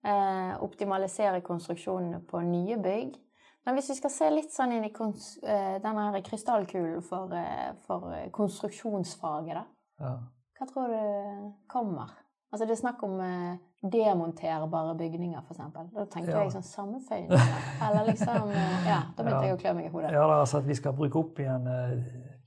[0.00, 3.18] Eh, optimalisere konstruksjonene på nye bygg.
[3.66, 7.74] Men hvis vi skal se litt sånn inn i eh, denne her krystallkulen for, eh,
[7.84, 9.66] for konstruksjonsfaget, da.
[10.00, 10.14] Ja.
[10.56, 12.14] Hva tror du kommer?
[12.50, 13.58] Altså Det er snakk om eh,
[13.92, 15.60] demonterbare bygninger, f.eks.
[15.92, 16.42] Da tenker Ja.
[16.42, 17.36] jeg sånn sammenføyende.
[17.86, 19.46] Eller liksom eh, Ja, da begynte Ja.
[19.52, 20.12] jeg å klø meg i hodet.
[20.16, 22.39] Ja, altså at vi skal bruke opp igjen eh,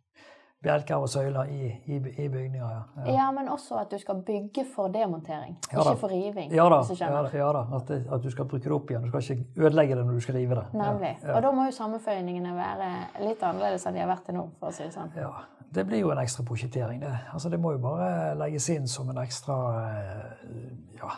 [0.64, 2.70] bjelker og søyler i, i, i bygninger.
[3.06, 3.12] Ja.
[3.12, 3.30] Ja.
[3.36, 6.54] Men også at du skal bygge for demontering, Ja ikke for riving.
[6.54, 6.82] Ja da,
[7.34, 7.64] ja, da.
[7.76, 9.04] At, det, at du skal bruke det opp igjen.
[9.04, 10.66] Du skal ikke ødelegge det når du skal rive det.
[10.74, 11.18] Nemlig.
[11.24, 12.92] Ja, Og da må jo sammenføyningene være
[13.26, 15.12] litt annerledes enn de har vært til nå, for å si det sånn.
[15.20, 15.34] ja.
[15.74, 17.00] Det blir jo en ekstra prosjektering.
[17.02, 17.12] Det.
[17.34, 19.56] Altså, det må jo bare legges inn som en ekstra
[19.90, 20.52] eh,
[21.00, 21.10] ja,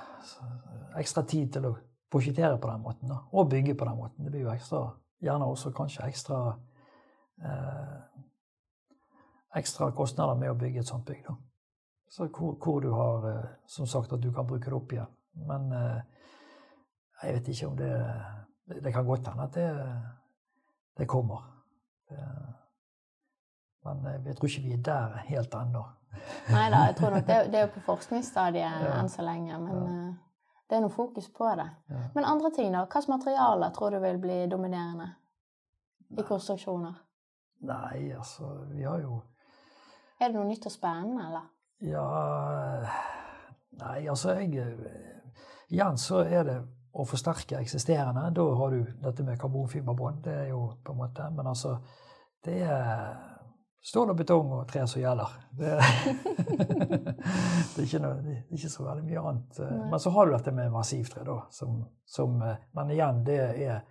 [0.95, 1.73] ekstra tid til å
[2.11, 3.11] prosjektere på den måten.
[3.11, 3.17] Da.
[3.35, 4.23] Og bygge på den måten.
[4.23, 4.85] Det blir jo ekstra,
[5.19, 6.39] gjerne også kanskje ekstra
[7.43, 7.97] eh,
[9.55, 11.23] ekstra kostnader med å bygge et sånt bygg.
[11.27, 11.35] Da.
[12.09, 15.11] Så hvor, hvor du har eh, som sagt at du kan bruke det opp igjen.
[15.47, 16.01] Men eh,
[17.23, 17.91] jeg vet ikke om det
[18.65, 19.69] Det, kan godt hende at det,
[20.97, 21.43] det kommer.
[22.09, 22.17] Det,
[23.85, 25.83] men eh, jeg tror ikke vi er der helt ennå.
[26.49, 28.95] Nei da, jeg tror nok det, det er jo på forskningsstadiet Ja.
[28.99, 30.07] enn så lenge, men ja.
[30.69, 31.67] det er noe fokus på det.
[31.89, 32.01] Ja.
[32.15, 32.87] Men andre ting, da?
[32.89, 35.11] Hvilke materialer tror du vil bli dominerende
[36.17, 36.97] i konstruksjoner?
[37.65, 39.21] Nei, altså Vi har jo
[40.19, 41.51] Er det noe nytt og spennende, eller?
[41.83, 42.05] Ja
[43.75, 44.63] Nei, altså jeg
[45.67, 46.55] Igjen så er det
[46.95, 48.29] å forsterke eksisterende.
[48.31, 50.21] Da har du dette med karbonfiberbånd.
[50.23, 51.73] Det er jo på en måte Men altså,
[52.45, 53.17] det er
[53.85, 55.33] stål og betong og tre som gjelder.
[55.51, 55.73] Det,
[57.75, 59.59] det, er noe, det, er ikke så veldig mye annet.
[59.59, 59.81] Nei.
[59.91, 61.37] Men så har du dette med massivtre, da.
[61.51, 63.83] Som, som, men igjen, det er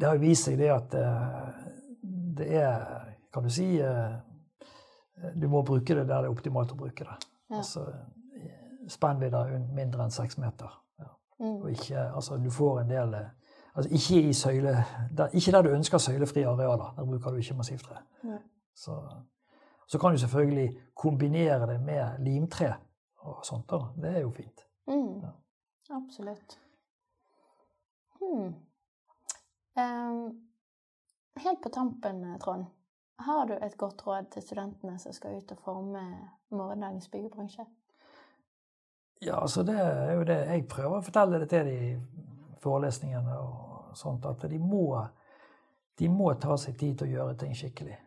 [0.00, 0.94] Det har vist seg det at
[2.38, 2.84] det er
[3.34, 3.74] Kan du si
[5.36, 7.16] Du må bruke det der det er optimalt å bruke det.
[7.50, 7.56] Ja.
[7.60, 7.86] Altså
[8.90, 9.44] spennvidde
[9.74, 10.72] mindre enn seks meter.
[10.98, 11.10] Ja.
[11.40, 11.56] Mm.
[11.62, 13.14] Og ikke Altså, du får en del
[13.74, 14.84] Altså ikke i søyle
[15.16, 16.94] der, Ikke der du ønsker søylefrie arealer.
[16.96, 17.96] Der bruker du ikke massivtre.
[18.24, 18.38] Ja.
[18.74, 18.96] Så,
[19.86, 22.74] så, kan du selvfølgelig kombinere det med limtre
[23.18, 23.70] og sånt.
[23.70, 23.78] Da.
[24.02, 24.66] Det er jo fint.
[24.88, 25.20] Mm.
[25.20, 25.30] Ja.
[25.90, 26.58] Absolutt.
[28.20, 28.54] Hmm.
[29.76, 30.40] Um,
[31.36, 32.64] helt på tampen, Trond.
[33.20, 36.02] Har du et godt råd til studentene som skal ut og forme
[36.50, 37.66] morgendagens byggebransje?
[39.22, 41.80] Ja, altså det er jo det jeg prøver å fortelle det til de
[42.62, 45.02] forelesningene og sånt, at de må,
[45.98, 47.98] de må ta seg tid til å gjøre ting skikkelig.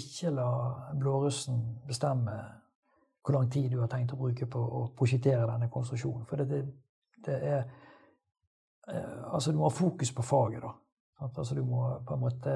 [0.00, 0.48] Ikke la
[0.96, 2.38] blårussen bestemme
[3.24, 6.24] hvor lang tid du har tenkt å bruke på å prosjektere denne konstruksjonen.
[6.28, 6.62] For det,
[7.26, 7.58] det er
[8.88, 10.72] eh, Altså, du må ha fokus på faget, da.
[11.26, 12.54] Altså, du må på en måte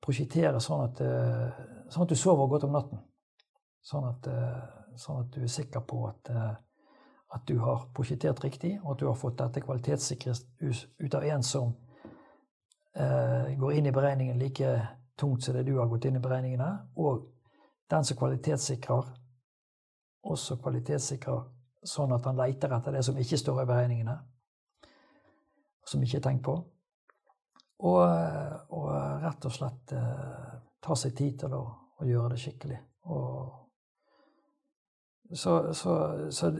[0.00, 3.02] prosjektere sånn at, eh, sånn at du sover godt om natten.
[3.82, 6.54] Sånn at, eh, sånn at du er sikker på at, eh,
[7.34, 10.44] at, du har prosjektert riktig, og at du har fått dette kvalitetssikret
[10.98, 11.76] ut av en som
[12.94, 16.70] eh, går inn i beregningen like tungt som det du har gått inn i beregningene,
[16.96, 17.28] og
[17.90, 19.14] den som kvalitetssikrer,
[20.24, 21.44] også kvalitetssikrer
[21.86, 24.16] sånn at han leiter etter det som ikke står i beregningene,
[25.86, 26.58] som ikke er tenkt på.
[27.80, 28.00] Og,
[28.76, 28.88] og
[29.22, 30.50] rett og slett eh,
[30.84, 31.62] ta seg tid til å,
[32.00, 32.80] å gjøre det skikkelig.
[35.32, 35.94] Så, så,
[36.30, 36.50] så,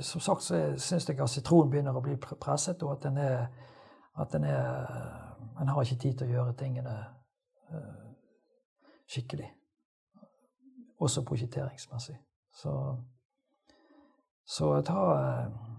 [0.00, 3.46] som sagt så syns jeg at sitronen begynner å bli presset, og at den er,
[4.20, 5.16] at den er
[5.60, 6.92] En har ikke tid til å gjøre tingene
[7.68, 8.04] eh,
[9.12, 9.48] skikkelig.
[11.00, 12.16] Også prosjekteringsmessig.
[12.52, 12.72] Så,
[14.48, 15.69] så ta Ja.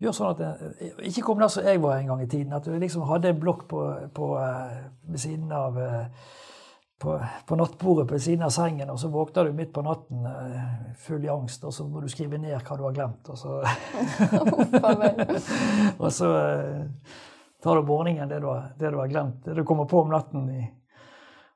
[0.00, 2.54] Gjør sånn at jeg, Ikke kom der som jeg var en gang i tiden.
[2.56, 3.82] At du liksom hadde en blokk på,
[4.16, 5.76] på, ved siden av
[7.00, 10.90] på, på, nattbordet på siden av sengen, og så våkner du midt på natten uh,
[11.00, 13.54] full i angst, og så må du skrive ned hva du har glemt, og så
[16.02, 16.28] Og så
[17.62, 20.12] tar du morgenen det du, har, det du har glemt, det du kommer på om
[20.12, 20.66] natten, i,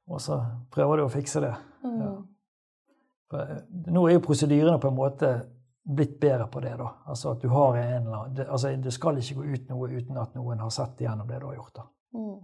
[0.09, 0.41] og så
[0.73, 1.53] prøver du å fikse det.
[1.85, 2.01] Mm.
[2.01, 2.15] Ja.
[3.91, 5.35] Nå er jo prosedyrene på en måte
[5.85, 6.77] blitt bedre på det.
[6.77, 6.95] da.
[7.05, 9.89] Altså at du har en eller annen, det, altså det skal ikke gå ut noe
[9.93, 11.75] uten at noen har sett igjennom det du har gjort.
[11.75, 11.87] da.
[12.15, 12.35] Mm.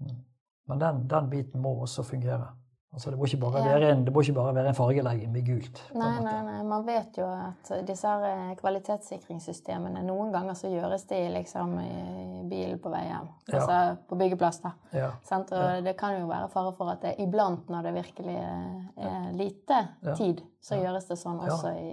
[0.00, 0.24] Mm.
[0.68, 2.52] Men den, den, biten må også fungere.
[2.88, 5.80] Altså, det, må ikke bare være en, det fargelegging med gult.
[5.92, 6.60] Nei, nei, nei.
[6.64, 12.80] Man vet jo at disse eh, kvalitetssikringssystemene Noen ganger så gjøres de liksom i bilen
[12.80, 13.26] på vei hjem.
[13.50, 13.58] Ja.
[13.58, 13.76] Altså
[14.08, 14.72] på byggeplass, da.
[14.96, 15.10] Ja.
[15.36, 15.66] Og ja.
[15.84, 19.82] det kan jo være fare for at det iblant, når det virkelig er lite
[20.16, 21.90] tid, så gjøres det sånn også i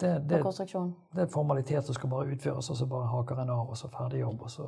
[0.00, 0.90] det, det, konstruksjon.
[1.14, 3.92] Det er formalitet som skal bare utføres, og så bare haker en av, og så
[3.92, 4.66] ferdig jobb, og så,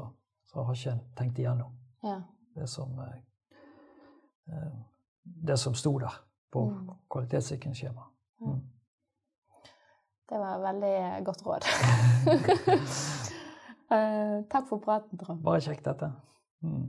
[0.53, 1.75] så har ikke en tenkt igjennom.
[2.07, 2.21] Ja
[2.55, 3.17] det som, eh,
[4.57, 4.73] eh,
[5.23, 6.15] det som sto der
[6.53, 6.91] på mm.
[7.11, 8.09] kvalitetssikringsskjemaet.
[8.41, 8.61] Mm.
[10.33, 11.69] Det var veldig godt råd.
[13.93, 15.43] uh, takk for praten, Trond.
[15.45, 16.13] Bare kjekt, dette.
[16.63, 16.89] Mm.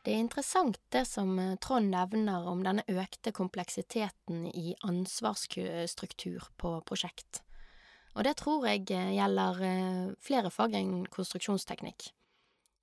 [0.00, 7.42] Det er interessant det som Trond nevner om denne økte kompleksiteten i ansvarsstruktur på prosjekt.
[8.16, 12.08] Og det tror jeg eh, gjelder eh, flere fag enn konstruksjonsteknikk.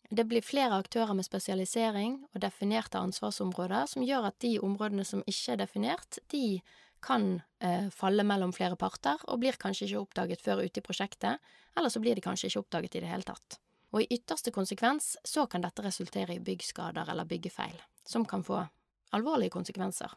[0.10, 5.24] Det blir flere aktører med spesialisering og definerte ansvarsområder som gjør at de områdene som
[5.28, 6.62] ikke er definert, de
[7.04, 11.44] kan eh, falle mellom flere parter og blir kanskje ikke oppdaget før ute i prosjektet,
[11.78, 13.60] eller så blir de kanskje ikke oppdaget i det hele tatt.
[13.94, 17.76] Og i ytterste konsekvens så kan dette resultere i byggskader eller byggefeil,
[18.08, 18.64] som kan få
[19.16, 20.12] alvorlige konsekvenser.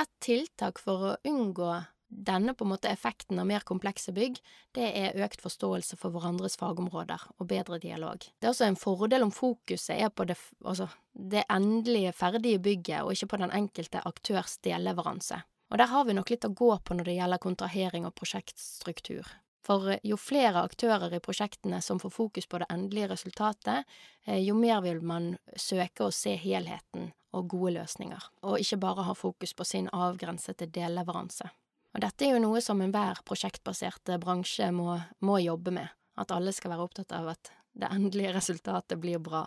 [0.00, 1.72] Et tiltak for å unngå
[2.08, 4.38] denne på en måte effekten av mer komplekse bygg,
[4.76, 8.22] det er økt forståelse for hverandres fagområder og bedre dialog.
[8.38, 13.02] Det er også en fordel om fokuset er på det, altså, det endelige, ferdige bygget,
[13.02, 15.40] og ikke på den enkelte aktørs delleveranse.
[15.72, 19.26] Og der har vi nok litt å gå på når det gjelder kontrahering og prosjektstruktur.
[19.64, 23.88] For jo flere aktører i prosjektene som får fokus på det endelige resultatet,
[24.26, 29.06] eh, jo mer vil man søke å se helheten og gode løsninger, og ikke bare
[29.08, 31.48] ha fokus på sin avgrensede delleveranse.
[31.94, 36.54] Og dette er jo noe som enhver prosjektbasert bransje må, må, jobbe med, at alle
[36.54, 39.46] skal være opptatt av at det endelige resultatet blir bra.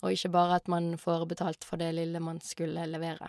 [0.00, 3.28] og ikke bare at man får betalt for det lille man skulle levere.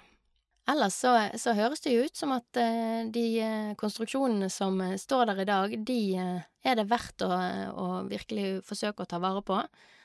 [0.70, 5.00] Ellers så, så høres det jo ut som at eh, de eh, konstruksjonene som eh,
[5.02, 7.30] står der i dag, de eh, er det verdt å,
[7.74, 9.58] å virkelig forsøke å ta vare på.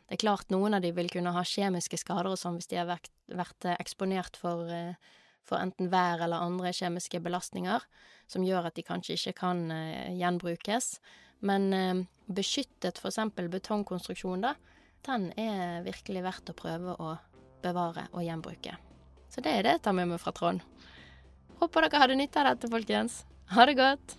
[0.05, 2.80] Det er klart noen av de vil kunne ha kjemiske skader og sånn hvis de
[2.80, 5.14] har vært, vært eh, eksponert for, eh,
[5.45, 7.84] for enten vær eller andre kjemiske belastninger,
[8.30, 10.97] som gjør at de kanskje ikke kan eh, gjenbrukes.
[11.45, 14.55] Men eh, beskyttet eksempel betongkonstruksjon, da,
[15.05, 17.14] den er virkelig verdt å prøve å
[17.64, 18.76] bevare og gjenbruke.
[19.32, 20.64] Så det er det jeg tar med meg fra Trond.
[21.61, 23.22] Håper dere hadde nytte av dette, folkens.
[23.55, 24.18] Ha det godt.